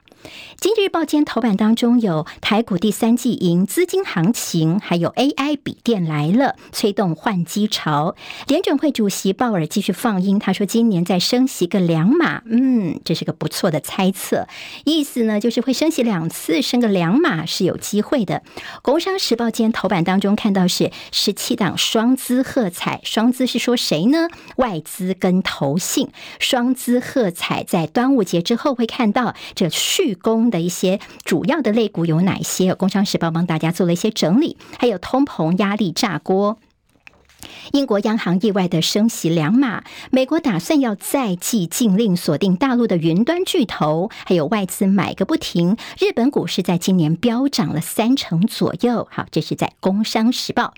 [0.63, 8.15] 经济日报今天头版当中有台股第三季迎资金行情，还有 AI 笔电来了，催动换机潮。
[8.47, 14.47] 联准会主席鲍尔继续放鹰，他说今年再升息个两码，嗯，这是个不错的猜测，
[14.85, 18.45] 意思呢就是会升息两次，升个两码是有机会的。
[18.83, 24.29] 工商时报今天头版当中看到是十七档双资喝彩，双资是说谁呢？
[24.55, 30.52] 外资跟投信双资喝彩，在端午节之后会看到这续攻。
[30.53, 32.73] 的一些主要的类股有哪些？
[32.77, 36.59] 工商时报帮大家做了一些整理，还有通膨压力炸锅。
[37.73, 45.77] 英国央行意外的升息两码，美国打算要再祭禁令锁定大陆的云端巨头，还有外资买个不停。
[45.99, 49.09] 日本股市在今年飙涨了三成左右。
[49.11, 50.63] 好，这是在《工商时报》。《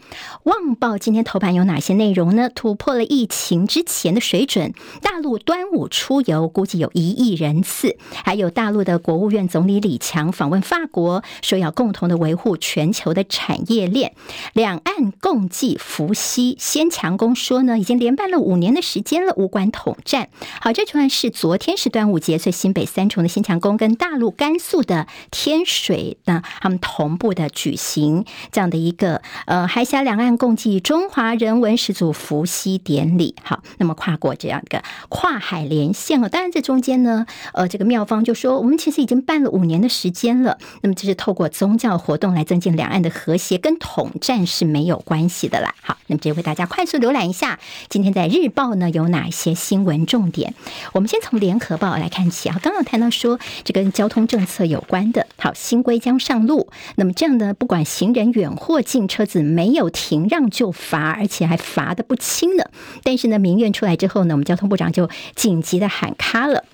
[0.45, 2.49] 旺报》今天头版有哪些内容呢？
[2.55, 4.73] 突破了疫情之前的水准，
[5.03, 7.97] 大陆端午出游估计有一亿人次。
[8.25, 14.15] 还有大陆的国务院总理李强访问法国，说要共同的维护全球的产业链，
[14.53, 16.15] 两岸共济伏
[16.59, 20.29] 先强攻说呢，已经连办了五年的时间了，无关统战。
[20.61, 33.35] 好，这传是昨天是端午节，所以新北三重的先强攻跟大陆甘肃的天水呢，他们同步的举行这样的一个呃海峡两岸共济中华人文始祖伏羲典礼。
[33.43, 40.59] 好，那么跨过这样一个跨海连线了，当然这中间呢，呃，这个妙方就说，我们其实已经办了五年的时间了。
[40.83, 45.75] 那么这是透过宗教活动来增进两岸的和谐，跟统战是没有关系的啦。
[45.83, 46.44] 好，那么这回。
[46.45, 50.55] 大家快速浏览一下，今天在日报呢有哪些新闻重点？
[50.93, 52.61] 我们先从联合报来看起啊。
[52.63, 56.69] 刚刚谈到说，这跟交通政策有关的，好，新规将上路。
[56.97, 62.65] 那么这样呢，不管行人远或近，车子没有停让就罚，而且还罚的不轻呢。
[63.03, 66.65] 但是呢，民怨出来之后呢，我们交通部长就紧急的喊卡了。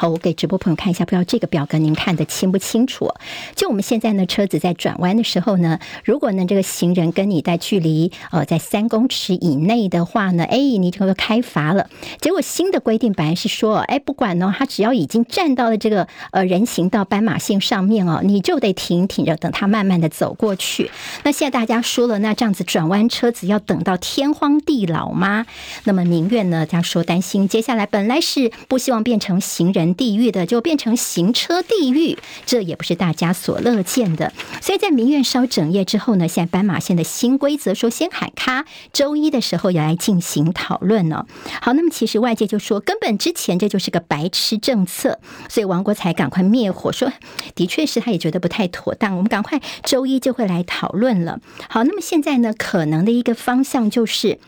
[0.00, 3.12] 好，我给直播朋友看一下，不知道这个表格您看得清不清楚？
[3.54, 11.90] 就我们现在呢，车子在转弯的时候呢，如果呢这个行人跟你在距离呃在三公尺以内的话呢，哎，你就会开罚了。
[12.18, 20.90] 结果新的规定本来是说，哎，不管呢，他只要已经站到了这个呃人行道斑马线上面哦，你就得停停着，等他慢慢的走过去。
[21.24, 25.44] 那现在大家说了，那这样子转弯车子要等到天荒地老吗？
[25.84, 29.89] 那么民怨呢，他说担心接下来本来是不希望变成行人。
[29.94, 34.32] 地狱的就变成行车地狱，这也不是大家所乐见的。
[34.60, 41.26] 所以在民怨烧整夜之后呢，现在斑马线的新规则说先喊卡，周一的时候要来进行讨论呢。
[41.60, 47.12] 好，那么其实外界就说，根本之前这就是个白痴政策，所以王国才赶快灭火说，
[47.54, 51.40] 的确是他也觉得不太妥当，我们赶快周一就会来讨论了。
[51.68, 54.38] 好，那么现在呢，可能的一个方向就是。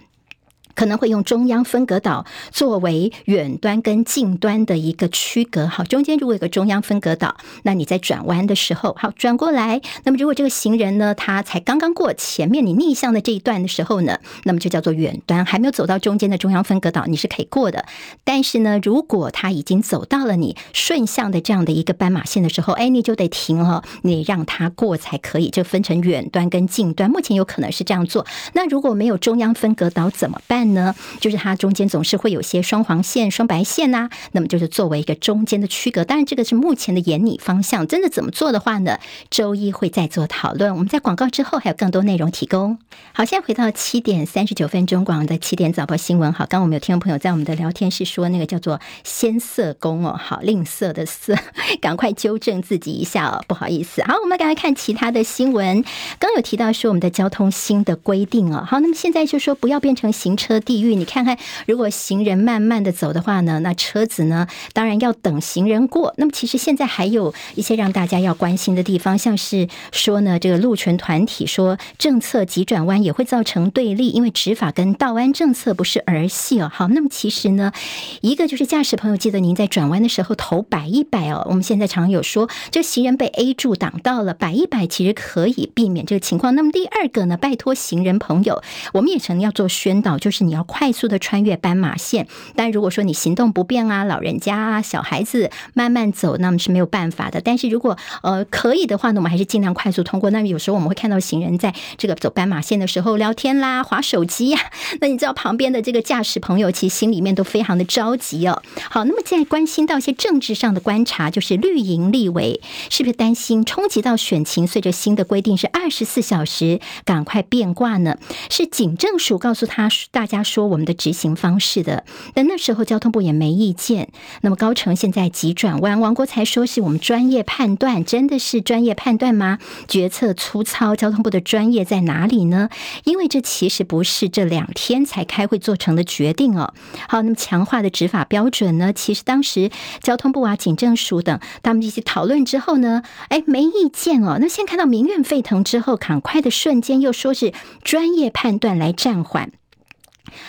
[0.75, 17.85] 可能会用中央分隔岛作为远端跟近端的一个区隔，好，中间如果有个中央分隔岛，那你在转弯的时候，好，转过来，那么如果这个行人呢，他才刚刚过前面你逆向的这一段的时候呢，那么就叫做远端，还没有走到中间的中央分隔岛，你是可以过的。
[18.25, 27.11] 但是呢，如果他已经走到了你顺向的这样的一个斑马线的时候，哎，你就得停了，你让他过才可以，就分成远端跟近端。
[27.11, 28.27] 目前有可能是这样做。
[28.55, 30.62] 那如果没有中央分隔岛怎么办？
[30.75, 30.95] 呢？
[31.21, 36.05] 就是它中间总是会有些双黄线、双白线呐、那么就是作为一个中间的区隔。
[36.05, 38.99] 当然，这个是目前的研拟方向，真的怎么做的话呢？
[39.31, 40.73] 周一会再做讨论。
[40.73, 42.79] 我们在广告之后还有更多内容提供。
[43.13, 46.33] 好，现在回到七点三十九分钟，广的七点早报新闻。
[46.33, 51.35] 好，刚刚我们有听众朋友在我们的聊天室说，那个叫做“先色工”哦，好吝啬的色，
[51.81, 54.03] 赶快纠正自己一下哦，不好意思。
[54.05, 55.85] 好，我们赶快看其他的新闻。
[56.19, 60.95] 刚有提到说我们的交通新的规定哦，好，那么现在就说不要变成行车地狱。
[60.95, 66.15] 你看看，如果行人慢慢的走的话呢，那车子呢，当然要等行人过。
[66.17, 76.71] 那么其实现在还有一些让大家要关心的地方，像是说呢，这个路权团体说政策急转弯也会造成对立，因为执法跟道安政策不是儿戏哦。
[76.73, 77.73] 好，那么其实呢，
[78.21, 81.47] 一个就是驾驶朋友，记得您在转弯的时候头摆一摆哦。
[81.49, 86.55] 我们现在常有说，这行人被 A 柱挡到了，摆一摆其实可以避免这个情况。
[86.55, 88.63] 那么第二个呢，拜托行人朋友，
[88.93, 92.27] 我们也曾要做宣导，就是你要快速的穿越斑马线。
[92.55, 97.41] 但如果说你行动不便啊，老人家啊，小孩子慢慢走，那么是没有办法的。
[97.41, 100.31] 但是如果呃可以的话呢，我们还是尽量快速通过。
[100.31, 104.59] 那有时候我们会看到行人在这个走斑马线的时候聊天啦、滑手机呀、
[105.01, 108.63] 那你知道旁边的这个驾驶朋友其实心里面都非常的着急哦。
[108.91, 114.67] 好，那么现在关心到一些政治上的观察，就是绿营立委是不是担心冲击到选情？
[114.67, 118.17] 随着新的规定是二十四小时，赶快变卦呢？
[118.51, 124.09] 是警政署告诉他大家说我们的执行方式的，但那时候交通部也没意见。
[124.41, 129.59] 那么高乘现在急转弯，王国才说是我们专业判断，真的是专业判断吗？
[129.87, 132.71] 决策粗糙，交通部的专业在哪里呢？
[133.05, 136.73] 因为这其实不是这两天才开会做成的决定哦。
[137.09, 138.93] 好，那么强化的执法标准呢？
[138.93, 139.71] 其实当时
[140.01, 144.39] 交通部啊、警政署等他们一起讨论之后呢，哎，没意见哦。
[144.41, 147.53] 那先看到民怨沸腾之后，赶快的瞬间又说是
[147.83, 149.53] 专业判断来暂缓。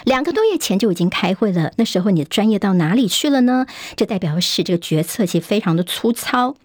[0.06, 3.66] 两个多月前就已经开会了，那时候你的专业到哪里去了呢？
[3.96, 6.56] 这代表是这个决策其实非常的粗糙。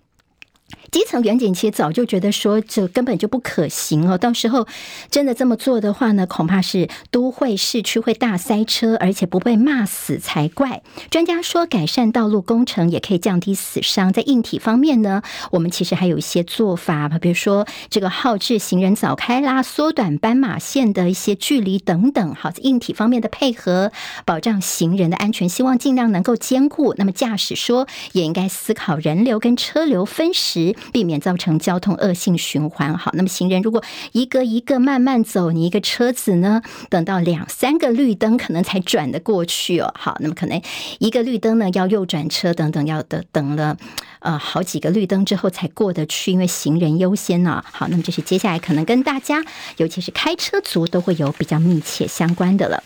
[0.91, 4.16] 基层员警其实早就觉得说，这根本就不可行哦。
[4.16, 4.66] 到时候
[5.11, 10.83] 真的这么做的话呢，恐怕是都会市区会大塞车，而且不被骂死才怪。
[11.11, 14.12] 专家说，改善道路工程也可以降低死伤。
[14.14, 22.35] 在硬体方面呢，我们其实还有一些做法，比如说这个号志行人早开啦，缩短斑马线的一些距离等等。
[22.35, 23.93] 好，在硬体方面的配合，
[24.25, 26.95] 保障行人的安全，希望尽量能够兼顾。
[26.97, 30.58] 那么驾驶说，也应该思考人流跟车流分时。
[30.93, 32.97] 避免造成交通恶性循环。
[32.97, 33.83] 好，那么行人如果
[34.13, 39.93] 一个一个慢慢走，你一个车子呢，等到两三个绿灯可能才转得过去哦。
[39.97, 40.61] 好，那么可能
[40.99, 43.77] 一个绿灯呢要右转车等等，要等等了
[44.21, 47.63] 呃好几个绿灯之后才过得去，因为行人优先呢。
[47.71, 49.43] 好，那么这是接下来可能跟大家，
[49.77, 52.83] 尤其是开车族都会有比较密切相关的了。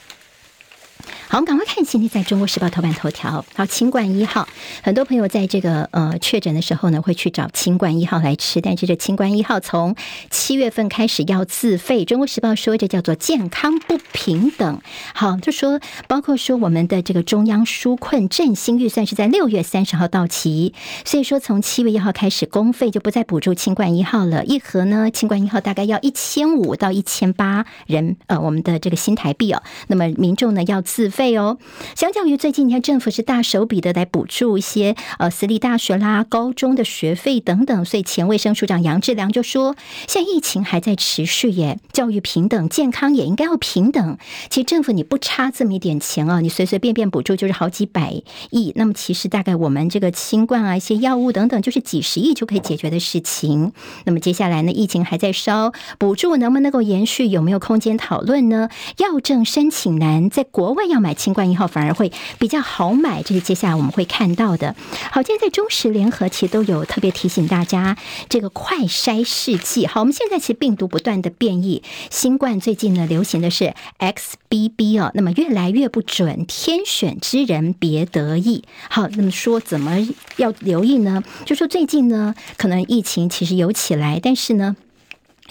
[1.33, 3.43] 好，我们赶快看今天在中国时报头版头条。
[3.55, 4.47] 好，清冠一号，
[4.83, 9.97] 很多朋友在这个呃确诊的时候呢，会去找清冠一号来吃，但是这清冠一号从
[10.29, 12.05] 七月份开始要自费。
[12.05, 14.83] 中国时报说这叫做健康不平等。
[15.15, 20.75] 好，就说包括说我们的这个中央纾困振兴预算是在六月三十号到期，
[21.07, 24.45] 所以说从七月一号开始公费就不再补助清冠一号了。
[24.45, 29.63] 一盒呢，清冠一号大概要一千五到一千八人呃我们的这个新台币哦。
[29.87, 31.22] 那么民众呢要自费。
[31.23, 31.57] 费哦，
[31.95, 39.77] 相较于最近，你看政府是大手笔的来补助一些呃私立大学啦、高中的学费等等，所以前卫生署长杨志良就说，
[40.09, 44.19] 现在疫情还在持续耶，教育平等、健康也应该要平等。
[44.51, 48.21] 其实政府你不差这么一点钱啊，你随随便便补助就是好几百
[48.51, 53.73] 亿，那么其实大概我们这个新冠啊、一些药物等等，就是几十亿就可以解决的事情。
[54.07, 58.69] 那么接下来呢，疫情还在烧，补助能不能够延续，有没有空间讨论呢？
[58.99, 61.12] 药证申请难，在国外要买。
[61.15, 64.75] 清冠一号反而会比较好买，这是接下来我们会看到的。
[65.11, 67.97] 好，今天在中时联合其实都有特别提醒大家，
[68.29, 69.87] 这个快筛试剂。
[69.87, 78.65] 好，我们现在其实病毒不断的变异，新冠最近呢流行的是 XBB 哦，那么越来越不准，天选之人别得意。
[78.89, 79.99] 好，那么说怎么
[80.37, 81.23] 要留意呢？
[81.45, 84.77] 就说最近呢，可能疫情其实有起来，但是呢。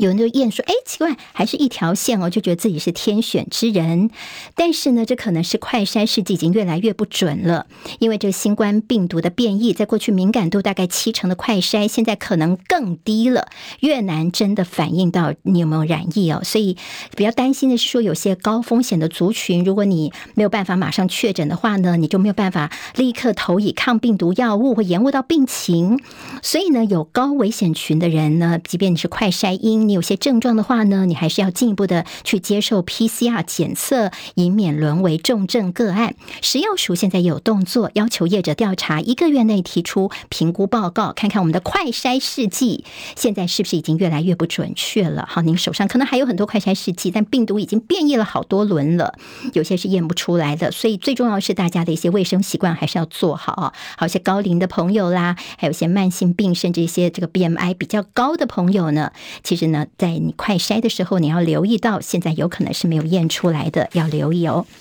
[0.01, 4.09] 有人就验说，哎，奇怪，还是一条线哦，就觉得自己是天选之人。
[4.55, 7.67] 但是呢，这可能是快筛试剂已经越来越不准了，
[7.99, 13.47] 因为这个新冠病毒的变异，在过去敏感度大概七成的快筛，现在可能更低了，
[13.81, 16.41] 越难真的反映到你有没有染疫哦。
[16.43, 16.75] 所以
[17.15, 25.99] 比较担心的是说，有些高风险的族群，如果你没有办法马上确诊的话呢，你就没有办法立刻投以抗病毒药物，会延误到病情。
[26.41, 29.90] 所以呢，有高危险群的人呢，即便你是快筛阴。
[29.91, 36.15] 有些症状的话呢，你还是要进一步的去接受 PCR 检测，以免沦为重症个案。
[36.41, 42.83] 食药署现在有动作，要求业者调查一个月内提出评估报告，看看我们的快筛试剂
[43.15, 45.25] 现在是不是已经越来越不准确了。
[45.29, 49.13] 好，您手上可能还有很多快筛试剂，但病毒已经变异了好多轮了，
[49.53, 50.71] 有些是验不出来的。
[50.71, 53.73] 所以最重要是大家的一些卫生习惯还是要做好啊。
[53.97, 59.11] 好，一些高龄的朋友啦，还有一些慢性病，甚至一些这个 BMI 比较高的朋友呢，
[59.43, 64.65] 其实呢，在你快筛的时候，你要留意到，现在有可能是没有验出来的，要留意哦。《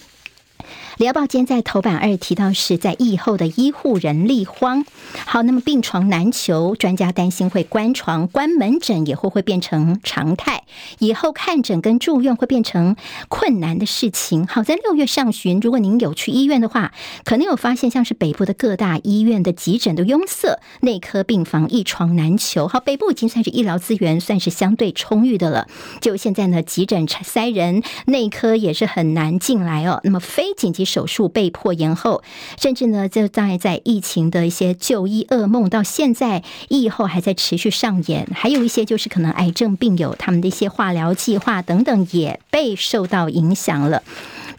[0.97, 4.85] 联合报》今天在头版二提到是在疫后的医护人力荒。
[5.25, 10.65] 好，那么病床难求，专家担心会关床、关门诊，以后会变成常态。
[10.99, 12.97] 以后看诊跟住院会变成
[13.29, 14.47] 困难的事情。
[14.47, 16.93] 好，在六月上旬，如果您有去医院的话，
[17.25, 22.69] 可能有发现像是北部的各大医院的急诊都拥塞，内科病房一床难求。
[22.69, 25.67] 好，北部已经算是医疗资源算是相对充裕的了。
[26.01, 30.01] 就现在呢，急诊塞人，内科也是很难进来哦。
[30.03, 30.81] 那么非紧急。
[30.91, 32.23] 手术被迫延后，
[32.59, 38.27] 甚至呢，就在在疫情的一些就医噩梦，到现在疫后还在持续上演。
[38.35, 44.03] 还有一些就是可能癌症病友他们的一些化疗计划等等也被受到影响了。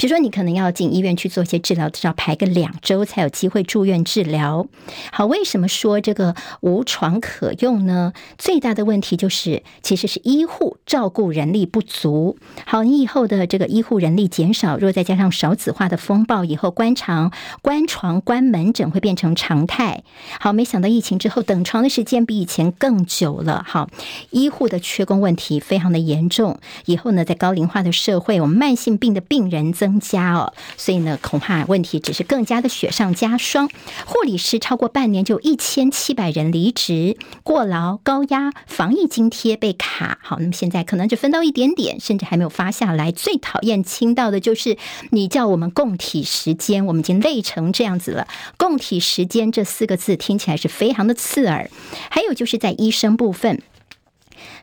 [0.02, 4.66] 比如说，你可能要进医院去做一些治疗，至少排个两周才有机会住院治疗。
[5.12, 8.12] 好，为什么说这个无床可用呢？
[8.36, 12.40] 最大的问题就是，其实是医护照顾人力不足。
[12.66, 17.32] 好，你以后的这个医护人力减少，若再加上少子化的风暴，以后关床、
[17.62, 20.04] 关床、关门诊会变成常态。
[20.40, 23.64] 好，没想到疫情之后，等床的时间比以前更久了。
[23.68, 23.88] 好，
[24.32, 26.60] 医护的缺工问题非常的严重。
[26.86, 29.91] 以后呢，在高龄化的社会，我们慢性病的病人增。
[29.92, 33.70] 增加哦，所以呢，恐怕问题只是更加的雪上加霜。
[34.06, 40.20] 护理师超过半年就一千七百人离职，过劳、高压、防疫津贴被卡。
[40.24, 43.12] 好，那么现在可能只分到一点点，甚至还没有发下来。
[43.12, 44.78] 最讨厌听到的就是
[45.10, 48.30] 你叫我们共体时间，我们已经累成这样子了。
[48.56, 51.70] 共体时间这四个字听起来是非常的刺耳。
[52.10, 53.62] 还有就是在医生部分。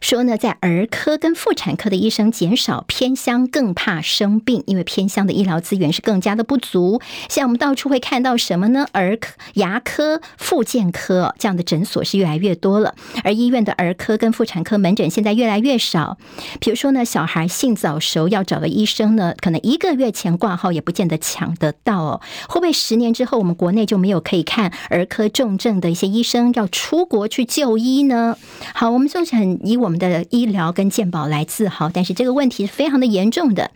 [0.00, 7.00] 说呢，在儿科跟妇产科的医生减少，偏乡更怕生病，因为偏乡的医疗资源是更加的不足。
[7.28, 8.86] 像我们到处会看到什么呢？
[8.92, 16.16] 儿科、牙科、复健科这样的诊所是越来越多了，而医院的儿科跟妇产科门诊现在越来越少。
[16.60, 22.20] 比如说呢，小孩性早熟要找个医生呢，可能一个月前挂号也不见得抢得到哦。
[22.48, 28.36] 会不会十年之后我们国内就没有可以看儿科重症的一些医生要出国去就医呢？
[28.74, 29.58] 好，我们就是很。
[29.68, 33.70] 以我们的医疗跟健保来自豪，但是这个问题是非常的严重的。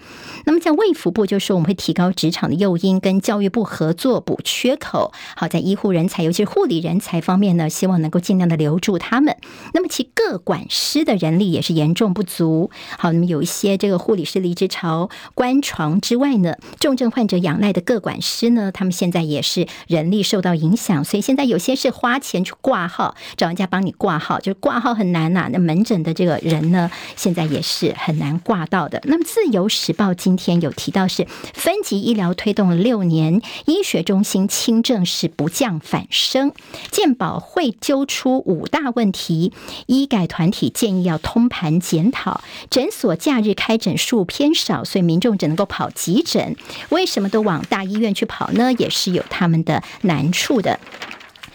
[0.44, 5.12] 那么在卫福部就说，我们会提高职场的诱因，跟教育部合作补缺口。
[5.36, 9.36] 好，在医护人才，尤其是护理人才方面呢，希望能够尽量的留住他们。
[9.74, 12.70] 那么其各管师的人力也是严重不足。
[12.98, 29.00] 好，那么有一些这个护理师离职潮，关床之外呢，重症患者仰赖的各管师呢，他们现在也是人力受到影响，所以现在有些是花钱去挂号，找人家帮你挂号，就是挂号很难呐、那门诊的这个人呢，现在也是很难挂到的。
[29.04, 36.52] 那么，《自由时报》今天有提到，是分级医疗推动了六年，医学中心轻症是不降反升。
[36.90, 39.52] 健保会揪出五大问题，
[39.86, 42.42] 医改团体建议要通盘检讨。
[42.70, 46.56] 诊所假日开诊数偏少，所以民众只能够跑急诊。
[46.90, 48.72] 为什么都往大医院去跑呢？
[48.74, 50.78] 也是有他们的难处的。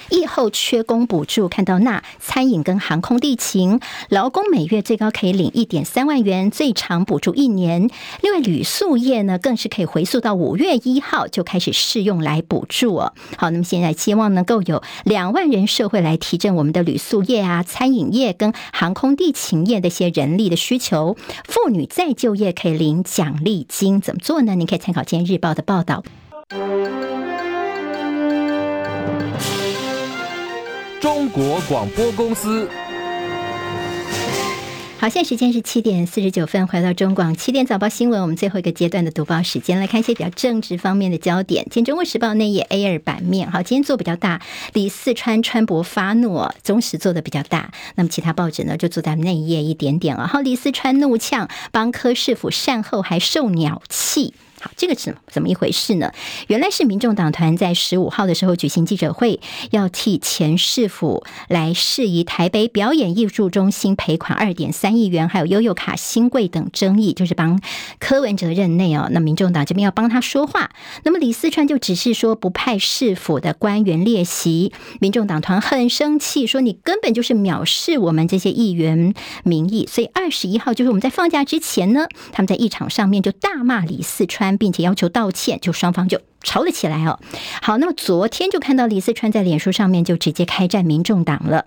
[0.10, 3.80] 疫后缺工补助，看到那餐饮跟航空地勤
[4.10, 7.89] 劳工每月最高可以领一点三万元，最长补助一年。
[8.22, 13.14] 另外旅宿业呢，更是可以回溯到五月一号就开始试用来补助哦。
[13.38, 21.16] 好，那么现在希望能够有两万人社会来提振我们的旅宿业啊、餐饮业跟航空地勤业的一些人力的需求。
[21.45, 24.55] 妇女再就业可以领奖励金，怎么做呢？
[24.55, 26.03] 您可以参考今天日报的报道。
[31.00, 32.68] 中国广播公司。
[35.00, 41.64] 好，现在时间是七点四十九分，回到中广七点早报新闻，我们最后一个阶段的读报时间，来看一些比较政治方面的焦点。
[41.70, 44.41] 今天《中国时报》内页 A 二版面，好，今天做比较大，
[44.74, 50.26] 李四川川博发怒，中时做的比较大，那么其他报纸呢就做在内页一点点啊。
[50.26, 54.34] 好，李四川怒呛帮柯市府善后还受鸟气。
[54.60, 56.12] 好，这个是怎么一回事呢？
[56.47, 59.39] 原来是民众党团在十五号的时候举行记者会，
[59.70, 67.62] 要替前市府来释疑台北表演艺术中心赔款二点三亿元，还有悠游卡新贵等争议，就是帮
[67.99, 70.72] 柯文哲任内哦，那民众党这边要帮他说话。
[71.03, 79.88] 那么李四川就只是说不派市府的官员列席，民众党团很生气，说你根本就是藐视我们这些议员民意。
[79.88, 86.22] 所以二十一号就是我们在放假之前呢，他们在议场上面就大骂李四川，并且要求道歉，就双方就。
[86.43, 87.20] 吵了起来哦，
[87.62, 91.66] 好，那么昨天就看到李四川在脸书上面就直接开战民众党了。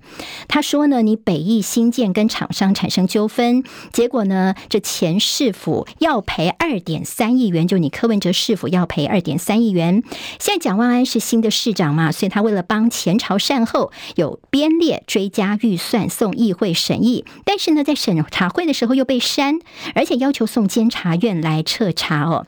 [0.48, 3.62] 他说呢，你北艺新建跟厂商产生纠纷，
[3.92, 10.02] 结果呢，这前市府要赔二点三亿元，就你柯文哲市府要赔二点三亿元。
[10.38, 19.58] 现在蒋万安是新的市长嘛，所以他为了帮前朝善后，有编列追加预算送议会审议，但是呢，在审查会的时候又被删，
[19.94, 22.46] 而且要求送监察院来彻查哦。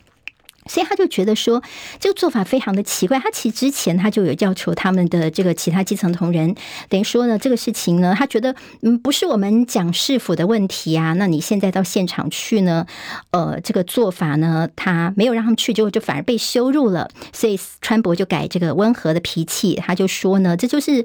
[0.66, 1.62] 所以他就觉得说，
[1.98, 3.18] 这个做法非常的奇怪。
[3.18, 6.54] 他其实之前他就有要求他们的这个其他基层同仁，
[6.88, 11.14] 等于说呢，这个事情呢，他觉得嗯，不是我们讲市府的问题啊。
[11.14, 12.86] 那你现在到现场去呢，
[13.32, 17.10] 呃，这个做法呢，他没有让他们去，就就反而被羞辱了。
[17.32, 21.04] 所以川博就改这个温和的脾气，他就说呢，这就是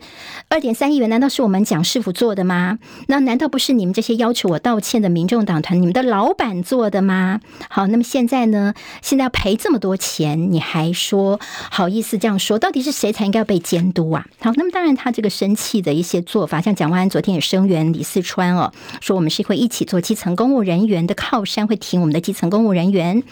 [0.49, 2.77] 二点三亿元，难道是我们讲市府做的吗？
[3.07, 7.41] 那难道不是你们这些要求我道歉的民众党团，你们的老板做的吗？
[7.69, 9.46] 好，那么现在呢，现在要赔。
[9.47, 11.39] 赔这么多钱，你还说
[11.71, 12.59] 好意思这样说？
[12.59, 14.27] 到底是谁才应该要被监督啊？
[14.41, 23.23] 好，那么当然，他这个生气的一些做法，像蒋万安昨天也声援李四川哦，说我们是会一起做基层公务人员的靠山，会挺我们的基层公务人员。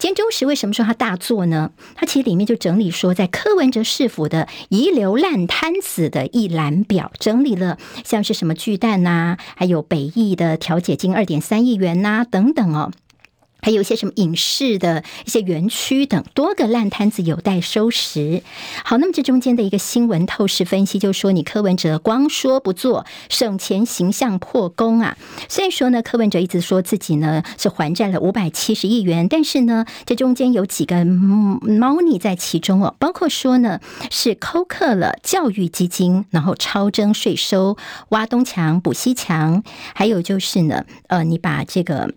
[0.00, 1.70] 今天中时为什么说他大作呢？
[1.94, 12.90] 他其实里面就整理说，在柯文哲市府的遗留烂摊子的一览表，整理了像是什么巨蛋呐、还有北艺的调解金二点三亿元呐、等等哦。
[13.62, 18.42] 还有一些什么影视的一些园区等多个烂摊子有待收拾。
[18.84, 25.16] 好，那么这中间的一个新闻透视分析，就说你柯文哲光说不做，省钱形象破功啊。
[25.48, 33.80] 虽然说呢，柯文哲一直说自己呢是还债了五百七十亿元，但是呢，这中间有几个猫腻在其中哦，包括说呢
[34.10, 37.76] 是扣克了教育基金，然后超征税收，
[38.10, 39.62] 挖东墙补西墙，
[39.94, 42.12] 还有就是呢，呃，你把这个。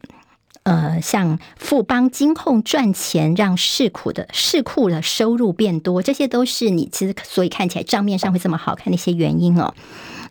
[0.64, 9.74] 呃，像富邦金控赚钱，让市库的市库的收入变多，这些都是你其实所以看起来账面上会这么好看的一些原因哦。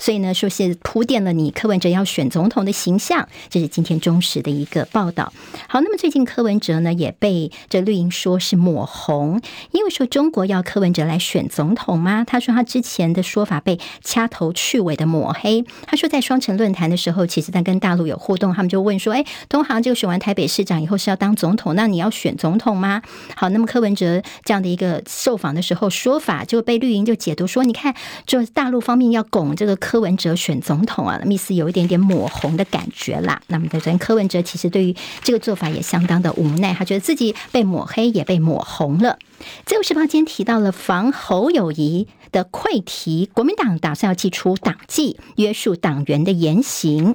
[0.02, 5.32] 所以呢，说是铺垫了你柯文哲要选总统的形象，这是今天中时的一个报道。
[5.68, 9.40] 好，那么最近柯文哲呢也被这绿营说是抹红，
[9.70, 12.24] 因为说中国要柯文哲来选总统吗？
[12.24, 15.64] 他说他之前的说法被掐头去尾的抹黑。
[15.86, 23.00] 他说在双城论坛的时候，其实他跟大陆有互动，他们就问说：“哎，东航这个选完台北市长以后是要当总统，那你要选总统吗？”
[23.36, 27.94] 好，那么柯文哲这样的一个受访的时候说法就被绿营就解读说：“你看，
[28.26, 33.42] 就大陆方面要拱这个柯。”柯文哲选总统啊，密斯有一点点抹红的感觉啦。
[33.48, 39.18] 那么在昨天，柯文哲其实对于这个做法也相当的无奈，他觉得自己被抹黑也被抹红了。
[39.66, 47.14] 自由时报今天提到了防侯友谊的溃堤，国民党打算要祭出党纪，约束党员的言行。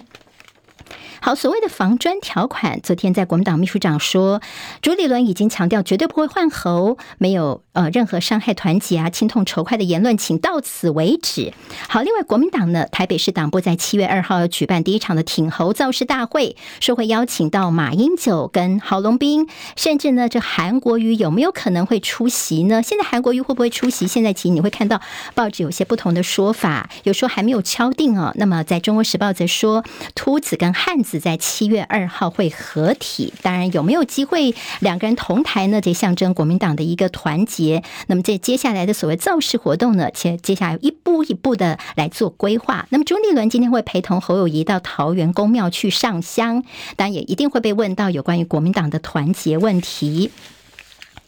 [1.19, 4.41] 好，所谓的防专条款，昨天在国民党秘书长说，
[4.81, 11.51] 朱立伦已经强调绝对不会换侯，没有呃任何伤害团结啊、亲痛仇快的言论，请到此为止。
[11.89, 22.83] 好，另外国民党呢，台北市党部在七月二号要举办第一场的挺侯造势大会，说会邀请到马英九跟郝龙斌，甚至呢这韩国瑜有没有可能会出席呢？
[22.83, 24.05] 现在韩国瑜会不会出席？
[24.05, 25.01] 现在其实你会看到
[25.33, 28.31] 报纸有些不同的说法，有说还没有敲定哦。
[28.35, 31.06] 那么在中国时报则说，秃子跟汉子。
[31.19, 35.79] 在七月二号会合体，当然有没有机会两个人同台呢？
[35.79, 37.81] 这象征国民党的一个团结。
[38.07, 42.85] 那么这接下来的所谓造势活动呢，接接下来一步一步的来做规划。
[42.89, 46.61] 那么朱立伦今天会陪同侯友谊到桃园公庙去上香，
[46.97, 50.31] 当然也一定会被问到有关于国民党的团结问题。《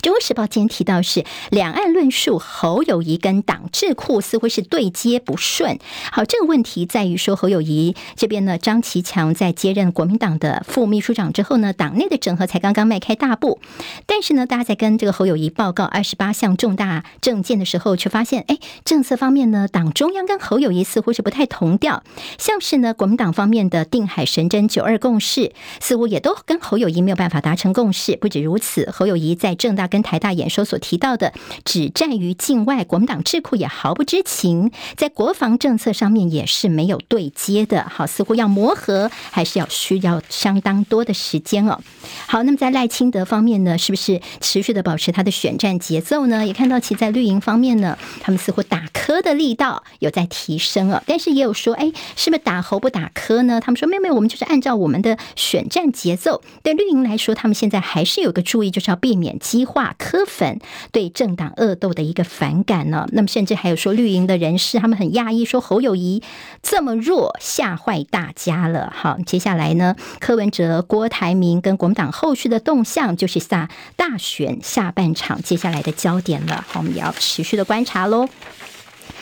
[0.01, 5.77] 中国时报》今天提到是两岸论述，侯友谊跟党智库似乎是对接不顺。
[6.09, 13.59] 好，这个问题在于说侯友谊这边呢，张其强在接任国民党的副秘书长之后呢，党内的整合才刚刚迈开大步。
[14.05, 22.03] 但是呢，大家在跟这个侯友谊报告二十八项重大政见的时候，却发现，哎，政策方面呢，党中央跟侯友谊似乎是不太同调。
[22.37, 28.15] 像是呢，国民党方面的定海神针九二共识，似乎也都跟侯友谊没有办法达成共识。
[28.15, 31.33] 不止如此，侯友谊在政大跟台大演说所提到的，
[31.65, 37.85] 只战于境外，国民党智库也毫不知情，在国防政策上面也是没有对接的。
[37.89, 41.81] 好，似乎要磨合，还是要需要相当多的时间哦。
[42.27, 46.45] 好，那么在赖清德方面呢，是不是持续的保持他的选战节奏呢？
[46.45, 53.59] 也看到其在绿营方面呢，他们似乎打磕的力道有在提升哦，但是也有说，哎，是不是打侯不打磕呢？
[53.59, 56.41] 他们说没有没有，我们就是按照我们的选战节奏。
[56.61, 60.59] 对绿营来说，他们现在还是有个注意，就是要避免激化柯粉
[60.91, 63.07] 对政党恶斗的一个反感呢。
[63.11, 66.21] 那么甚至还有说绿营的人士，他们很讶异，说侯友谊
[66.61, 68.93] 这么弱，吓坏大家了。
[68.95, 76.63] 好，接下来呢，柯文哲、郭台铭跟国民党后续的动向，就是下大选下半场接下来的焦点了。
[76.67, 78.27] 好，我们也要持续的观察喽。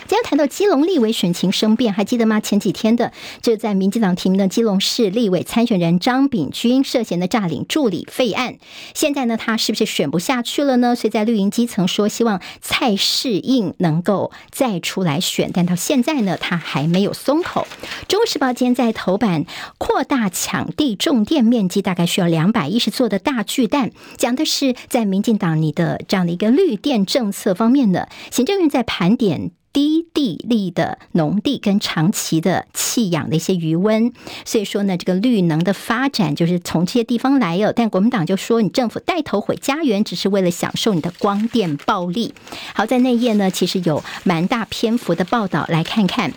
[0.07, 2.39] 今天谈到基隆立委选情生变，还记得吗？
[2.39, 8.55] 前几天的就在民进党提名的基隆市立委参选人张炳军涉嫌的诈领助理费案，
[8.95, 10.95] 现在呢，他是不是选不下去了呢？
[10.95, 17.67] 所以在绿营基层说，希望蔡适应能够再出来选，但到现在呢，他还没有松口。
[18.07, 19.43] 中国时报今天在头版
[19.77, 29.51] 扩大抢地种电面积，大概需要两百一十座的大巨蛋，讲的是在民进党你的这样的一个绿电政策方面呢，行政院在盘点。
[29.73, 34.11] 低地力的农地跟长期的弃养的一些余温，
[34.43, 37.71] 所以说呢，这个绿能的发展就是从这些地方来哦。
[37.75, 42.33] 但国民党就说，你政府带头毁家园，只是为了享受你的光电暴利。
[42.73, 46.33] 好，在那页呢，其实有蛮大篇幅的报道，来看看。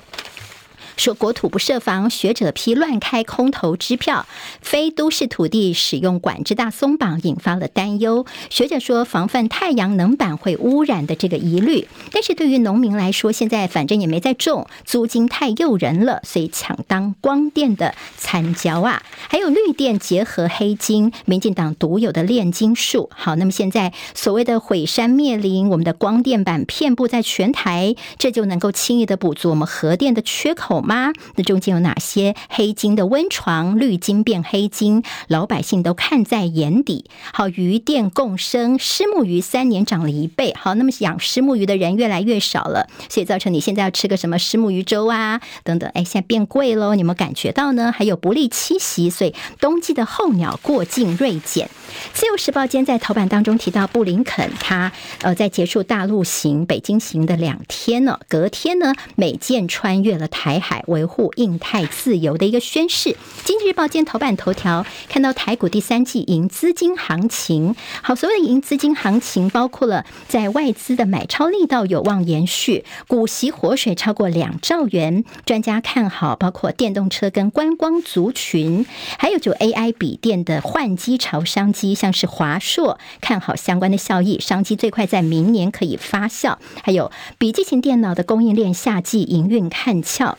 [0.97, 4.27] 说国土不设防，学者批乱开空头支票，
[4.61, 8.27] 非都市土地使用管制大松绑，引发了担忧。
[8.51, 19.03] 学者说防范太阳能板会污染的这个疑虑，但是对于农民来说，现在反正也没在种，租金太诱人了，所以抢当光电的参交啊。
[19.29, 23.11] 还有绿电结合黑金，民进党独有的炼金术。
[23.15, 31.13] 好，那么现在所谓的毁山灭林，我们的光电板遍布在全台，这就能够轻易的补足我们核电的缺口吗？
[31.37, 33.79] 那中间有哪些黑金的温床？
[33.79, 37.09] 绿金变黑金，老百姓都看在眼底。
[37.33, 40.53] 好，鱼电共生，虱目鱼三年涨了一倍。
[40.59, 46.97] 好，那么养虱目鱼的人越来越少了，所以造成你现在要吃个什么虱目鱼粥啊等等，哎，现在变贵喽。
[46.97, 47.93] 你们感觉到呢？
[47.97, 51.71] 还有不利栖息，所以冬季的候鸟过境锐减。
[52.13, 54.91] 自由时报今天在头版当中提到，布林肯他
[55.23, 60.70] 呃在结束大陆行、北京行的两天呢，隔天呢，美舰穿越了台海。
[60.87, 63.17] 维护印太自由的一个宣示。
[63.45, 78.87] 经济日报今天头版头条看到台股第三季迎资金行情，好，所谓的迎资金行情包括了在外资的买超力道有望延续，股息活水超过两兆元，专家看好包括电动车跟观光族群，
[79.19, 90.39] 还有就 AI 笔电的换机潮商机，像是华硕看好相关的效益，商机最快在明年可以发酵，还有笔记型电脑的供应链夏季营运看俏。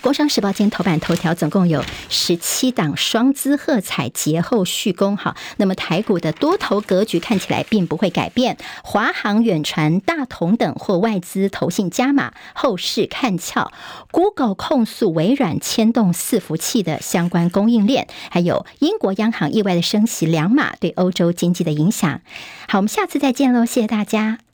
[0.00, 13.72] 工商时报今天头版头条总共有十七档双资贺彩节后续攻，哈，那么台股的多头格局看起来并不会改变，华航、远传、大同等或外资投信加码，后市看俏。
[14.10, 22.20] Google 控诉微软牵动伺服器的相关供应链，还有英国央行意外的升息两码对欧洲经济的影响。
[22.68, 24.47] 好，我们下次再见喽，谢谢大家。